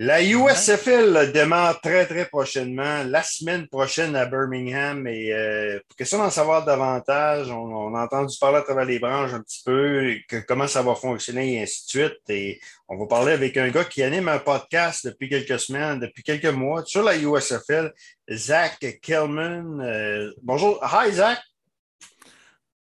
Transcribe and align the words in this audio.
La 0.00 0.22
USFL 0.22 1.32
démarre 1.32 1.80
très, 1.80 2.06
très 2.06 2.24
prochainement, 2.26 3.02
la 3.02 3.20
semaine 3.24 3.66
prochaine 3.66 4.14
à 4.14 4.26
Birmingham. 4.26 5.04
Et 5.08 5.32
euh, 5.32 5.80
pour 5.88 5.96
question 5.96 6.18
d'en 6.18 6.30
savoir 6.30 6.64
davantage, 6.64 7.50
on, 7.50 7.92
a 7.96 8.04
entendu 8.04 8.36
parler 8.40 8.58
à 8.58 8.62
travers 8.62 8.84
les 8.84 9.00
branches 9.00 9.32
un 9.32 9.40
petit 9.40 9.60
peu, 9.64 10.14
comment 10.46 10.68
ça 10.68 10.82
va 10.82 10.94
fonctionner 10.94 11.54
et 11.54 11.62
ainsi 11.62 11.84
de 11.86 11.90
suite. 11.90 12.20
Et 12.28 12.60
on 12.86 12.96
va 12.96 13.06
parler 13.06 13.32
avec 13.32 13.56
un 13.56 13.70
gars 13.70 13.82
qui 13.82 14.04
anime 14.04 14.28
un 14.28 14.38
podcast 14.38 15.04
depuis 15.04 15.28
quelques 15.28 15.58
semaines, 15.58 15.98
depuis 15.98 16.22
quelques 16.22 16.46
mois, 16.46 16.84
sur 16.84 17.02
la 17.02 17.16
USFL, 17.16 17.92
Zach 18.30 19.00
Kelman. 19.02 19.80
Euh, 19.80 20.30
bonjour. 20.44 20.78
Hi, 20.80 21.10
Zach. 21.10 21.40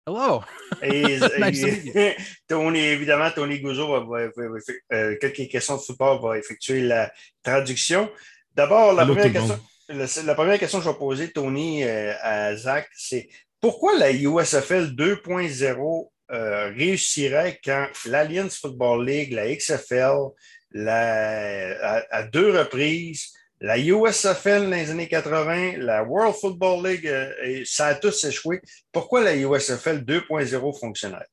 Hello. 0.05 0.43
Et, 0.83 1.21
Tony, 2.49 2.81
évidemment, 2.81 3.31
Tony 3.31 3.61
Gouzeau 3.61 4.05
va, 4.05 4.19
euh, 4.19 5.17
quelques 5.21 5.49
questions 5.49 5.77
de 5.77 5.81
football 5.81 6.21
va 6.21 6.39
effectuer 6.39 6.81
la 6.81 7.13
traduction. 7.41 8.11
D'abord, 8.53 8.95
la, 8.95 9.07
première 9.07 9.33
question, 9.33 9.61
la, 10.27 10.35
première 10.35 10.59
question 10.59 10.81
que 10.81 10.85
je 10.85 10.91
vais 10.91 10.97
poser, 10.97 11.31
Tony, 11.31 11.85
euh, 11.85 12.15
à 12.21 12.57
Zach, 12.57 12.89
c'est 12.97 13.29
pourquoi 13.61 13.97
la 13.97 14.11
USFL 14.11 14.97
2.0 14.97 16.11
euh, 16.33 16.73
réussirait 16.77 17.61
quand 17.65 17.87
l'Alliance 18.07 18.59
Football 18.59 19.07
League, 19.07 19.33
la 19.33 19.55
XFL, 19.55 20.33
à, 20.89 22.23
deux 22.25 22.59
reprises, 22.59 23.33
la 23.63 23.79
USFL 23.79 24.65
dans 24.65 24.71
les 24.71 24.91
années 24.91 25.09
80, 25.09 25.79
la 25.79 26.03
World 26.03 26.35
Football 26.35 26.85
League, 26.85 27.07
euh, 27.07 27.63
ça 27.65 27.87
a 27.87 27.95
tous 27.95 28.25
échoué. 28.25 28.61
Pourquoi 28.91 29.23
la 29.23 29.37
USFL 29.37 30.05
2.0 30.05 30.79
fonctionnerait? 30.79 31.29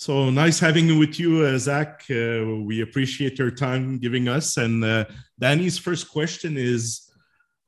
So 0.00 0.30
nice 0.30 0.60
having 0.60 0.86
you 0.86 0.96
with 0.96 1.18
you, 1.18 1.44
uh, 1.44 1.58
Zach. 1.58 2.04
Uh, 2.08 2.62
we 2.64 2.82
appreciate 2.82 3.36
your 3.36 3.50
time 3.50 3.98
giving 3.98 4.28
us. 4.28 4.56
And 4.56 4.84
uh, 4.84 5.06
Danny's 5.40 5.76
first 5.76 6.08
question 6.08 6.56
is 6.56 7.10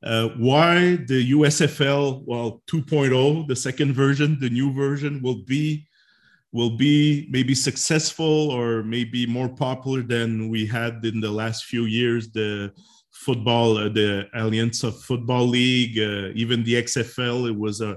uh, 0.01 0.29
why 0.37 0.95
the 1.07 1.31
USFL, 1.33 2.23
well, 2.25 2.61
2.0, 2.67 3.49
the 3.49 3.55
second 3.57 3.93
version, 3.93 4.37
the 4.39 4.49
new 4.49 4.71
version, 4.71 5.21
will 5.21 5.43
be 5.43 5.85
will 6.53 6.77
be 6.77 7.27
maybe 7.29 7.55
successful 7.55 8.51
or 8.51 8.83
maybe 8.83 9.25
more 9.25 9.47
popular 9.47 10.01
than 10.01 10.49
we 10.49 10.65
had 10.65 11.03
in 11.05 11.21
the 11.21 11.31
last 11.31 11.65
few 11.65 11.85
years. 11.85 12.29
The 12.31 12.73
football, 13.25 13.77
uh, 13.77 13.89
the 13.89 14.27
Alliance 14.33 14.83
of 14.83 14.99
Football 15.03 15.47
League, 15.47 15.97
uh, 15.99 16.31
even 16.33 16.63
the 16.63 16.75
XFL. 16.75 17.47
It 17.49 17.55
was 17.55 17.79
a, 17.81 17.95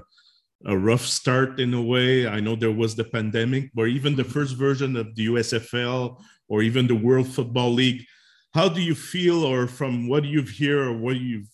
a 0.65 0.77
rough 0.77 1.05
start 1.05 1.59
in 1.59 1.73
a 1.73 1.81
way. 1.81 2.27
I 2.27 2.39
know 2.39 2.55
there 2.55 2.71
was 2.71 2.95
the 2.95 3.03
pandemic, 3.03 3.71
but 3.73 3.87
even 3.87 4.15
the 4.15 4.23
first 4.23 4.55
version 4.55 4.95
of 4.95 5.15
the 5.15 5.27
USFL 5.27 6.21
or 6.47 6.61
even 6.61 6.85
the 6.87 6.95
World 6.95 7.27
Football 7.27 7.73
League. 7.73 8.05
How 8.53 8.69
do 8.69 8.81
you 8.81 8.95
feel, 8.95 9.43
or 9.43 9.67
from 9.67 10.07
what 10.07 10.23
you've 10.23 10.53
heard 10.57 10.87
or 10.87 10.97
what 10.97 11.17
you've 11.17 11.49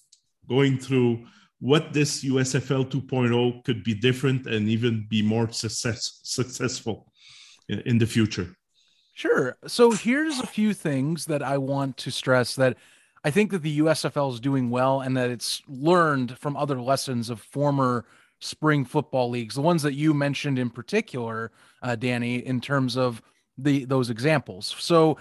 going 0.49 0.77
through, 0.77 1.25
what 1.59 1.93
this 1.93 2.23
USFL 2.25 2.91
2.0 2.91 3.63
could 3.63 3.83
be 3.83 3.93
different 3.93 4.47
and 4.47 4.67
even 4.67 5.07
be 5.09 5.21
more 5.21 5.49
success, 5.51 6.19
successful 6.23 7.11
in, 7.69 7.79
in 7.81 7.97
the 7.97 8.05
future? 8.05 8.53
Sure. 9.13 9.57
So 9.67 9.91
here's 9.91 10.39
a 10.39 10.47
few 10.47 10.73
things 10.73 11.25
that 11.25 11.41
I 11.41 11.57
want 11.57 11.97
to 11.97 12.11
stress 12.11 12.55
that 12.55 12.77
I 13.23 13.31
think 13.31 13.51
that 13.51 13.61
the 13.61 13.79
USFL 13.79 14.33
is 14.33 14.39
doing 14.39 14.69
well 14.69 15.01
and 15.01 15.15
that 15.15 15.29
it's 15.29 15.61
learned 15.67 16.37
from 16.37 16.57
other 16.57 16.81
lessons 16.81 17.29
of 17.29 17.39
former 17.39 18.05
spring 18.39 18.83
football 18.83 19.29
leagues, 19.29 19.55
the 19.55 19.61
ones 19.61 19.83
that 19.83 19.93
you 19.93 20.13
mentioned 20.13 20.57
in 20.57 20.69
particular, 20.69 21.51
uh, 21.83 21.95
Danny, 21.95 22.37
in 22.37 22.59
terms 22.59 22.97
of 22.97 23.21
the 23.57 23.85
those 23.85 24.09
examples. 24.09 24.75
So, 24.79 25.17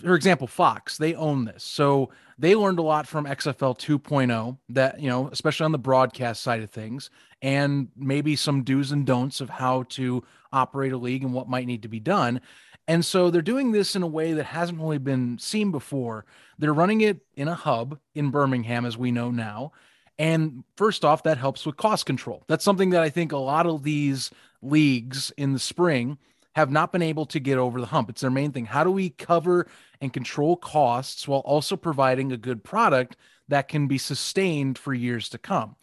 for 0.00 0.14
example, 0.14 0.46
Fox, 0.46 0.98
they 0.98 1.14
own 1.14 1.44
this. 1.44 1.62
So 1.62 2.10
they 2.38 2.54
learned 2.54 2.80
a 2.80 2.82
lot 2.82 3.06
from 3.06 3.24
XFL 3.24 3.78
2.0 3.78 4.58
that, 4.70 5.00
you 5.00 5.08
know, 5.08 5.28
especially 5.28 5.64
on 5.64 5.72
the 5.72 5.78
broadcast 5.78 6.42
side 6.42 6.62
of 6.62 6.70
things, 6.70 7.10
and 7.40 7.88
maybe 7.96 8.36
some 8.36 8.64
do's 8.64 8.92
and 8.92 9.06
don'ts 9.06 9.40
of 9.40 9.48
how 9.48 9.84
to 9.90 10.24
operate 10.52 10.92
a 10.92 10.96
league 10.96 11.22
and 11.22 11.32
what 11.32 11.48
might 11.48 11.66
need 11.66 11.82
to 11.82 11.88
be 11.88 12.00
done. 12.00 12.40
And 12.88 13.04
so 13.04 13.30
they're 13.30 13.42
doing 13.42 13.72
this 13.72 13.94
in 13.94 14.02
a 14.02 14.08
way 14.08 14.32
that 14.32 14.44
hasn't 14.44 14.80
really 14.80 14.98
been 14.98 15.38
seen 15.38 15.70
before. 15.70 16.24
They're 16.58 16.74
running 16.74 17.00
it 17.00 17.20
in 17.36 17.48
a 17.48 17.54
hub 17.54 17.98
in 18.14 18.30
Birmingham, 18.30 18.84
as 18.84 18.98
we 18.98 19.12
know 19.12 19.30
now. 19.30 19.72
And 20.18 20.64
first 20.76 21.04
off, 21.04 21.22
that 21.22 21.38
helps 21.38 21.64
with 21.64 21.76
cost 21.76 22.06
control. 22.06 22.44
That's 22.48 22.64
something 22.64 22.90
that 22.90 23.02
I 23.02 23.08
think 23.08 23.32
a 23.32 23.38
lot 23.38 23.66
of 23.66 23.82
these 23.82 24.30
leagues 24.60 25.32
in 25.36 25.52
the 25.52 25.58
spring 25.58 26.18
have 26.54 26.70
not 26.70 26.92
been 26.92 27.02
able 27.02 27.24
to 27.26 27.40
get 27.40 27.56
over 27.56 27.80
the 27.80 27.86
hump. 27.86 28.10
It's 28.10 28.20
their 28.20 28.30
main 28.30 28.52
thing. 28.52 28.66
How 28.66 28.84
do 28.84 28.90
we 28.90 29.10
cover 29.10 29.66
and 30.00 30.12
control 30.12 30.56
costs 30.56 31.26
while 31.26 31.40
also 31.40 31.76
providing 31.76 32.30
a 32.30 32.36
good 32.36 32.62
product 32.62 33.16
that 33.48 33.68
can 33.68 33.86
be 33.86 33.98
sustained 33.98 34.76
for 34.76 34.92
years 34.92 35.28
to 35.30 35.38
come? 35.38 35.76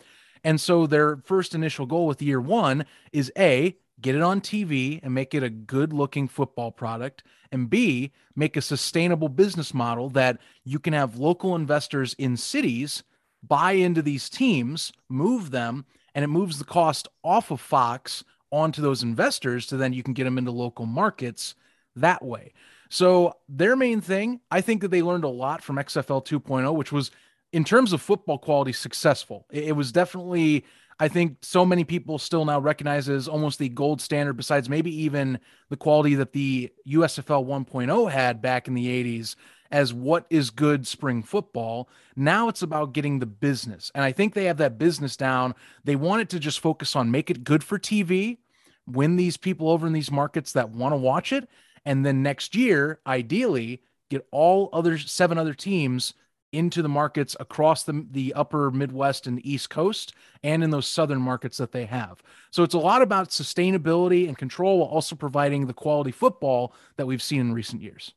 And 0.43 0.61
so 0.61 0.85
their 0.85 1.17
first 1.25 1.55
initial 1.55 1.85
goal 1.85 2.05
with 2.07 2.21
year 2.21 2.39
one 2.39 2.85
is 3.11 3.31
A, 3.37 3.77
get 4.01 4.15
it 4.15 4.21
on 4.21 4.41
TV 4.41 4.99
and 5.03 5.13
make 5.13 5.33
it 5.33 5.43
a 5.43 5.49
good 5.49 5.93
looking 5.93 6.27
football 6.27 6.71
product. 6.71 7.23
And 7.51 7.69
B, 7.69 8.11
make 8.35 8.55
a 8.57 8.61
sustainable 8.61 9.29
business 9.29 9.73
model 9.73 10.09
that 10.11 10.39
you 10.63 10.79
can 10.79 10.93
have 10.93 11.17
local 11.17 11.55
investors 11.55 12.15
in 12.17 12.37
cities 12.37 13.03
buy 13.47 13.73
into 13.73 14.01
these 14.01 14.29
teams, 14.29 14.91
move 15.07 15.51
them, 15.51 15.85
and 16.15 16.23
it 16.23 16.29
moves 16.29 16.57
the 16.57 16.65
cost 16.65 17.07
off 17.23 17.51
of 17.51 17.61
Fox 17.61 18.23
onto 18.51 18.81
those 18.81 19.03
investors 19.03 19.67
to 19.67 19.77
then 19.77 19.93
you 19.93 20.03
can 20.03 20.13
get 20.13 20.23
them 20.23 20.37
into 20.37 20.51
local 20.51 20.85
markets 20.85 21.55
that 21.95 22.23
way. 22.23 22.53
So, 22.89 23.35
their 23.47 23.75
main 23.75 24.01
thing, 24.01 24.39
I 24.49 24.61
think 24.61 24.81
that 24.81 24.89
they 24.89 25.03
learned 25.03 25.23
a 25.23 25.29
lot 25.29 25.63
from 25.63 25.75
XFL 25.75 26.25
2.0, 26.25 26.73
which 26.75 26.91
was 26.91 27.11
in 27.53 27.63
terms 27.63 27.93
of 27.93 28.01
football 28.01 28.39
quality 28.39 28.73
successful. 28.73 29.45
It 29.51 29.75
was 29.75 29.91
definitely 29.91 30.65
I 30.99 31.07
think 31.07 31.37
so 31.41 31.65
many 31.65 31.85
people 31.85 32.19
still 32.19 32.43
now 32.43 32.59
recognize 32.59 33.07
as 33.07 33.27
almost 33.27 33.57
the 33.57 33.69
gold 33.69 34.01
standard, 34.01 34.33
besides 34.33 34.67
maybe 34.67 34.93
even 35.03 35.39
the 35.69 35.77
quality 35.77 36.15
that 36.15 36.33
the 36.33 36.71
USFL 36.87 37.45
1.0 37.45 38.11
had 38.11 38.41
back 38.41 38.67
in 38.67 38.73
the 38.73 38.87
80s 38.87 39.35
as 39.71 39.93
what 39.93 40.25
is 40.29 40.49
good 40.49 40.85
spring 40.85 41.23
football. 41.23 41.89
Now 42.15 42.49
it's 42.49 42.63
about 42.63 42.93
getting 42.93 43.19
the 43.19 43.25
business. 43.25 43.91
And 43.95 44.03
I 44.03 44.11
think 44.11 44.33
they 44.33 44.45
have 44.45 44.57
that 44.57 44.77
business 44.77 45.15
down. 45.15 45.55
They 45.83 45.95
want 45.95 46.21
it 46.21 46.29
to 46.29 46.39
just 46.39 46.59
focus 46.59 46.95
on 46.95 47.11
make 47.11 47.29
it 47.29 47.43
good 47.43 47.63
for 47.63 47.79
TV, 47.79 48.37
win 48.85 49.15
these 49.15 49.37
people 49.37 49.69
over 49.69 49.87
in 49.87 49.93
these 49.93 50.11
markets 50.11 50.53
that 50.53 50.71
want 50.71 50.91
to 50.93 50.97
watch 50.97 51.31
it. 51.31 51.47
And 51.85 52.05
then 52.05 52.23
next 52.23 52.55
year, 52.55 52.99
ideally, 53.07 53.83
get 54.09 54.27
all 54.31 54.69
other 54.73 54.97
seven 54.97 55.37
other 55.37 55.53
teams 55.53 56.13
into 56.51 56.81
the 56.81 56.89
markets 56.89 57.35
across 57.39 57.83
the, 57.83 58.05
the 58.11 58.33
upper 58.33 58.71
Midwest 58.71 59.27
and 59.27 59.39
East 59.45 59.69
Coast 59.69 60.13
and 60.43 60.63
in 60.63 60.69
those 60.69 60.87
southern 60.87 61.21
markets 61.21 61.57
that 61.57 61.71
they 61.71 61.85
have. 61.85 62.21
So 62.51 62.63
it's 62.63 62.73
a 62.73 62.79
lot 62.79 63.01
about 63.01 63.29
sustainability 63.29 64.27
and 64.27 64.37
control 64.37 64.79
while 64.79 64.87
also 64.87 65.15
providing 65.15 65.67
the 65.67 65.73
quality 65.73 66.11
football 66.11 66.73
that 66.97 67.05
we've 67.05 67.21
seen 67.21 67.41
in 67.41 67.53
recent 67.53 67.81
years. 67.81 68.13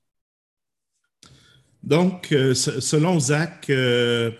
Donc, 1.84 2.32
euh, 2.32 2.54
selon 2.54 3.18
Zach, 3.18 3.68
euh, 3.68 4.30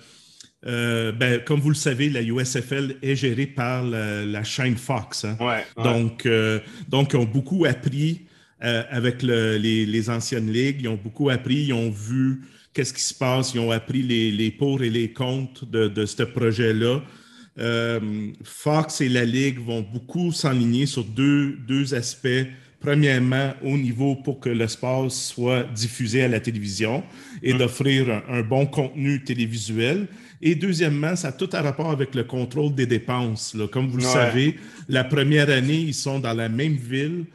euh, 0.67 1.11
ben, 1.13 1.43
comme 1.45 1.61
vous 1.61 1.71
le 1.71 1.75
savez, 1.75 2.09
la 2.09 2.23
USFL 2.23 2.97
est 3.03 3.17
gérée 3.17 3.47
par 3.47 3.83
la, 3.83 4.25
la 4.25 4.45
chaîne 4.45 4.77
Fox. 4.77 5.25
Hein? 5.25 5.37
Ouais, 5.41 5.65
ouais. 5.77 5.83
Donc, 5.83 6.27
euh, 6.27 6.61
donc, 6.89 7.13
ils 7.13 7.17
ont 7.17 7.25
beaucoup 7.25 7.65
appris 7.65 8.27
euh, 8.63 8.85
avec 8.91 9.23
le, 9.23 9.57
les, 9.57 9.87
les, 9.87 10.11
anciennes 10.11 10.51
ligues. 10.51 10.83
Ils 10.83 10.89
ont 10.89 11.01
beaucoup 11.03 11.31
appris, 11.31 11.65
ils 11.65 11.73
ont 11.73 11.91
vu 11.91 12.43
qu'est-ce 12.73 12.93
qui 12.93 13.03
se 13.03 13.15
passe? 13.15 13.55
Ils 13.55 13.61
ont 13.61 13.71
appris 13.71 14.03
les, 14.03 14.31
les 14.31 14.51
pour 14.51 14.83
et 14.83 14.91
les 14.91 15.13
contre 15.13 15.67
de, 15.67 15.89
de 15.89 16.07
ce 16.07 16.23
projet-là. 16.23 17.03
Euh, 17.59 18.01
Fox 18.43 19.01
et 19.01 19.09
la 19.09 19.25
Ligue 19.25 19.59
vont 19.59 19.83
beaucoup 19.83 20.33
s'enligner 20.33 20.87
sur 20.87 21.05
deux, 21.05 21.57
deux 21.69 21.95
aspects. 21.95 22.47
Premièrement, 22.81 23.53
au 23.63 23.77
niveau 23.77 24.17
pour 24.17 24.41
que 24.41 24.49
le 24.49 24.67
sport 24.67 25.13
soit 25.13 25.63
diffusé 25.65 26.23
à 26.23 26.29
la 26.29 26.41
télévision 26.41 27.05
et 27.43 27.53
d'offrir 27.53 28.11
un, 28.11 28.39
un, 28.39 28.43
bon 28.43 28.67
contenu 28.67 29.23
télévisuel. 29.23 30.09
Et 30.41 30.57
deuxièmement, 30.57 31.15
ça 31.15 31.29
a 31.29 31.33
tout 31.33 31.49
à 31.53 31.63
rapport 31.63 31.91
avec 31.91 32.15
le 32.17 32.25
contrôle 32.25 32.75
des 32.75 32.87
dépenses. 32.87 33.55
Là. 33.55 33.69
Comme 33.69 33.89
vous 33.89 33.99
le 33.99 34.03
savez, 34.03 34.57
la 34.89 35.05
première 35.05 35.49
année, 35.49 35.79
ils 35.79 35.95
sont 35.95 36.19
dans 36.19 36.35
la 36.35 36.49
même 36.49 36.75
ville. 36.75 37.27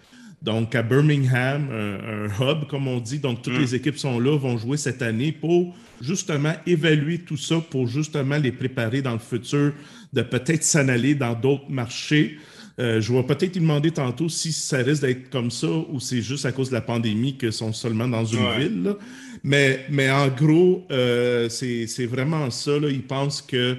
Donc, 0.42 0.76
à 0.76 0.84
Birmingham, 0.84 1.70
un, 1.72 2.26
un, 2.26 2.52
hub, 2.52 2.68
comme 2.68 2.88
on 2.88 3.00
dit. 3.00 3.20
Donc, 3.20 3.42
toutes 3.42 3.58
mm. 3.58 3.62
les 3.62 3.76
équipes 3.76 3.98
sont 3.98 4.20
là, 4.20 4.38
vont 4.38 4.58
jouer 4.58 4.78
cette 4.78 5.02
année 5.02 5.32
pour 5.32 5.76
justement 6.02 6.54
évaluer 6.66 7.20
tout 7.20 7.38
ça, 7.38 7.56
pour 7.70 7.88
justement 7.88 8.38
les 8.38 8.52
préparer 8.52 9.02
dans 9.02 9.14
le 9.14 9.20
futur, 9.20 9.74
de 10.14 10.22
peut-être 10.22 10.64
s'en 10.64 10.88
aller 10.88 11.16
dans 11.16 11.34
d'autres 11.34 11.70
marchés. 11.70 12.38
Euh, 12.80 13.02
je 13.02 13.12
vais 13.12 13.24
peut-être 13.24 13.56
lui 13.56 13.62
demander 13.62 13.90
tantôt 13.90 14.30
si 14.30 14.52
ça 14.52 14.78
risque 14.78 15.02
d'être 15.02 15.32
comme 15.32 15.50
ça 15.50 15.68
ou 15.68 16.00
c'est 16.00 16.22
juste 16.22 16.46
à 16.46 16.52
cause 16.52 16.70
de 16.70 16.76
la 16.76 16.82
pandémie 16.82 17.36
qu'ils 17.36 17.52
sont 17.52 17.74
seulement 17.74 18.08
dans 18.08 18.24
une 18.24 18.46
ouais. 18.46 18.60
ville. 18.60 18.84
Là. 18.84 18.98
Mais, 19.44 19.86
mais 19.90 20.12
en 20.12 20.28
gros, 20.28 20.86
euh, 20.92 21.50
c'est 21.50 22.06
vraiment 22.06 22.52
ça. 22.52 22.78
Là. 22.80 22.90
Ils 22.90 23.02
pensent 23.02 23.42
que 23.42 23.78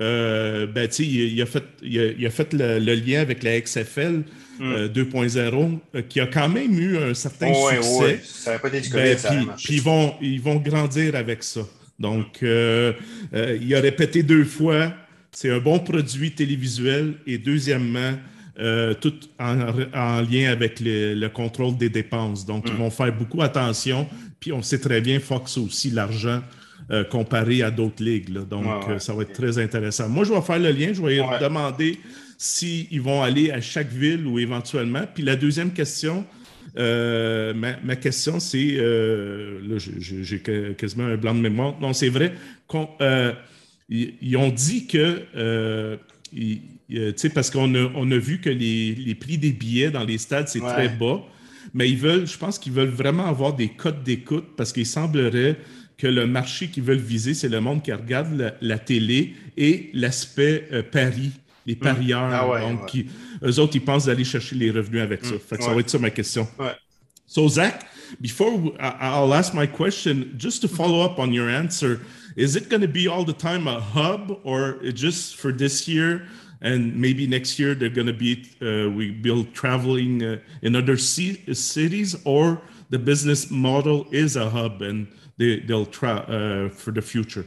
euh, 0.00 0.66
ben, 0.66 0.88
il, 0.98 1.04
il, 1.04 1.42
a 1.42 1.46
fait, 1.46 1.64
il 1.82 2.00
a, 2.00 2.06
il 2.06 2.26
a 2.26 2.30
fait 2.30 2.52
le, 2.52 2.78
le, 2.78 2.94
lien 2.94 3.20
avec 3.20 3.42
la 3.42 3.60
XFL. 3.60 4.22
2.0, 4.60 5.80
mm. 5.92 6.02
qui 6.08 6.20
a 6.20 6.26
quand 6.26 6.48
même 6.48 6.78
eu 6.78 6.96
un 6.96 7.14
certain 7.14 7.52
succès. 7.52 8.20
Ça 8.22 8.58
pas 8.60 8.68
été 8.68 8.88
ben, 8.90 9.16
puis, 9.56 9.74
ils, 9.74 9.82
vont, 9.82 10.14
ils 10.20 10.40
vont 10.40 10.56
grandir 10.56 11.16
avec 11.16 11.42
ça. 11.42 11.62
Donc, 11.98 12.42
il 12.42 13.74
a 13.74 13.80
répété 13.80 14.22
deux 14.22 14.44
fois, 14.44 14.92
c'est 15.32 15.50
un 15.50 15.58
bon 15.58 15.80
produit 15.80 16.30
télévisuel. 16.32 17.14
Et 17.26 17.38
deuxièmement, 17.38 18.12
euh, 18.60 18.92
tout 18.92 19.14
en, 19.38 20.20
lien 20.20 20.52
avec 20.52 20.78
le 20.80 21.26
contrôle 21.28 21.76
des 21.76 21.88
dépenses. 21.88 22.44
Donc, 22.44 22.64
ils 22.68 22.74
mm. 22.74 22.78
vont 22.78 22.90
faire 22.90 23.12
beaucoup 23.12 23.42
attention. 23.42 24.06
Puis, 24.38 24.52
on 24.52 24.62
sait 24.62 24.78
très 24.78 25.00
bien, 25.00 25.18
Fox 25.20 25.56
aussi 25.56 25.90
l'argent 25.90 26.42
euh, 26.90 27.04
comparé 27.04 27.62
à 27.62 27.70
d'autres 27.70 28.02
ligues. 28.02 28.30
Donc, 28.30 28.66
euh, 28.88 28.98
ça 28.98 29.14
va 29.14 29.22
être 29.22 29.32
très 29.32 29.58
intéressant. 29.58 30.08
Moi, 30.08 30.24
je 30.24 30.32
vais 30.32 30.40
faire 30.40 30.58
le 30.58 30.70
lien. 30.70 30.92
Je 30.92 31.02
vais 31.02 31.18
demander 31.40 31.98
s'ils 32.38 33.00
vont 33.00 33.22
aller 33.22 33.50
à 33.50 33.60
chaque 33.60 33.92
ville 33.92 34.26
ou 34.26 34.38
éventuellement. 34.38 35.04
Puis, 35.12 35.22
la 35.22 35.36
deuxième 35.36 35.72
question, 35.72 36.24
ma, 36.76 37.96
question, 37.96 38.40
c'est, 38.40 38.76
là, 38.76 39.76
j'ai 39.78 40.40
quasiment 40.76 41.06
un 41.06 41.16
blanc 41.16 41.34
de 41.34 41.40
mémoire. 41.40 41.74
Non, 41.80 41.92
c'est 41.92 42.08
vrai 42.08 42.32
qu'ils 42.68 44.36
ont 44.36 44.50
dit 44.50 44.86
que 44.86 45.22
euh, 46.94 47.12
parce 47.34 47.50
qu'on 47.50 47.74
a, 47.74 47.90
on 47.94 48.10
a 48.10 48.18
vu 48.18 48.40
que 48.40 48.50
les, 48.50 49.14
prix 49.14 49.38
des 49.38 49.52
billets 49.52 49.90
dans 49.90 50.04
les 50.04 50.18
stades, 50.18 50.48
c'est 50.48 50.60
très 50.60 50.88
bas. 50.88 51.22
Mais 51.74 51.88
ils 51.88 51.96
veulent, 51.96 52.26
je 52.26 52.36
pense 52.36 52.58
qu'ils 52.58 52.72
veulent 52.72 52.88
vraiment 52.88 53.26
avoir 53.26 53.54
des 53.54 53.68
codes 53.68 54.02
d'écoute 54.02 54.44
parce 54.56 54.72
qu'il 54.72 54.86
semblerait 54.86 55.56
que 55.98 56.06
le 56.06 56.26
marché 56.26 56.68
qu'ils 56.68 56.82
veulent 56.82 56.98
viser, 56.98 57.34
c'est 57.34 57.48
le 57.48 57.60
monde 57.60 57.82
qui 57.82 57.92
regarde 57.92 58.54
la, 58.60 58.78
télé 58.78 59.34
et 59.56 59.90
l'aspect 59.94 60.68
euh, 60.72 60.82
pari, 60.82 61.32
les 61.66 61.74
hmm. 61.74 61.78
parieurs. 61.78 62.30
Ah 62.32 62.60
donc, 62.60 62.96
eux 63.42 63.58
autres, 63.58 63.76
ils 63.76 63.84
pensent 63.84 64.06
d'aller 64.06 64.24
chercher 64.24 64.56
les 64.56 64.70
revenus 64.70 65.02
avec 65.02 65.24
ça. 65.24 65.34
Hmm. 65.34 65.60
Ça 65.60 65.72
va 65.72 65.80
être 65.80 65.90
ça 65.90 65.98
ma 65.98 66.10
question. 66.10 66.46
So, 67.26 67.48
Zach, 67.48 67.86
before 68.20 68.74
I'll 68.78 69.32
ask 69.32 69.54
my 69.54 69.66
question, 69.66 70.34
just 70.36 70.60
to 70.62 70.68
follow 70.68 71.02
up 71.02 71.18
on 71.18 71.32
your 71.32 71.48
answer, 71.48 72.00
is 72.36 72.56
it 72.56 72.68
going 72.68 72.82
to 72.82 72.88
be 72.88 73.08
all 73.08 73.24
the 73.24 73.36
time 73.36 73.66
a 73.66 73.80
hub 73.80 74.38
or 74.44 74.78
just 74.92 75.36
for 75.36 75.52
this 75.52 75.86
year? 75.88 76.22
and 76.62 76.94
maybe 76.96 77.26
next 77.26 77.58
year 77.58 77.74
they're 77.74 77.90
going 77.90 78.06
to 78.06 78.12
be 78.12 78.44
uh, 78.62 78.88
we 78.88 79.10
build 79.10 79.52
traveling 79.52 80.22
uh, 80.22 80.38
in 80.62 80.76
other 80.76 80.96
cities 80.96 82.16
or 82.24 82.62
the 82.90 82.98
business 82.98 83.50
model 83.50 84.06
is 84.12 84.36
a 84.36 84.48
hub 84.48 84.80
and 84.80 85.08
they, 85.42 85.60
they'll 85.60 85.86
try 85.86 86.12
uh, 86.12 86.68
for 86.68 86.90
the 86.90 87.02
future 87.02 87.44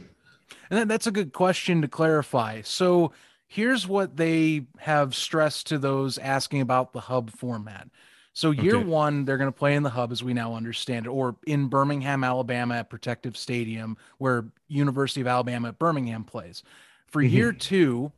and 0.70 0.90
that's 0.90 1.06
a 1.06 1.12
good 1.12 1.32
question 1.32 1.82
to 1.82 1.88
clarify 1.88 2.60
so 2.62 3.12
here's 3.46 3.86
what 3.86 4.16
they 4.16 4.66
have 4.78 5.14
stressed 5.14 5.66
to 5.68 5.78
those 5.78 6.18
asking 6.18 6.60
about 6.60 6.92
the 6.92 7.00
hub 7.00 7.30
format 7.30 7.88
so 8.36 8.50
year 8.50 8.76
okay. 8.76 8.84
one, 8.84 9.24
they're 9.24 9.38
going 9.38 9.50
to 9.50 9.58
play 9.58 9.76
in 9.76 9.82
the 9.82 9.88
hub 9.88 10.12
as 10.12 10.22
we 10.22 10.34
now 10.34 10.52
understand 10.52 11.06
it, 11.06 11.08
or 11.08 11.36
in 11.46 11.68
Birmingham, 11.68 12.22
Alabama 12.22 12.74
at 12.74 12.90
Protective 12.90 13.34
Stadium, 13.34 13.96
where 14.18 14.44
University 14.68 15.22
of 15.22 15.26
Alabama 15.26 15.68
at 15.68 15.78
Birmingham 15.78 16.22
plays. 16.22 16.62
For 17.06 17.22
mm-hmm. 17.22 17.34
year 17.34 17.52
two, 17.54 18.12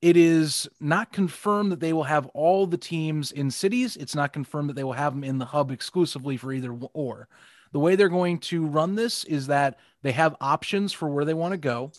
it 0.00 0.16
is 0.16 0.68
not 0.78 1.12
confirmed 1.12 1.72
that 1.72 1.80
they 1.80 1.92
will 1.92 2.04
have 2.04 2.26
all 2.34 2.68
the 2.68 2.76
teams 2.76 3.32
in 3.32 3.50
cities. 3.50 3.96
It's 3.96 4.14
not 4.14 4.32
confirmed 4.32 4.68
that 4.68 4.74
they 4.74 4.84
will 4.84 4.92
have 4.92 5.12
them 5.12 5.24
in 5.24 5.38
the 5.38 5.46
hub 5.46 5.72
exclusively 5.72 6.36
for 6.36 6.52
either 6.52 6.72
or. 6.92 7.26
The 7.74 7.80
way 7.80 7.96
they're 7.96 8.08
going 8.08 8.38
to 8.38 8.64
run 8.64 8.94
this 8.94 9.24
is 9.24 9.48
that 9.48 9.80
they 10.04 10.12
have 10.12 10.36
options 10.40 10.92
for 10.92 11.08
where 11.08 11.24
they 11.24 11.34
want 11.34 11.52
to 11.52 11.58
go. 11.58 11.90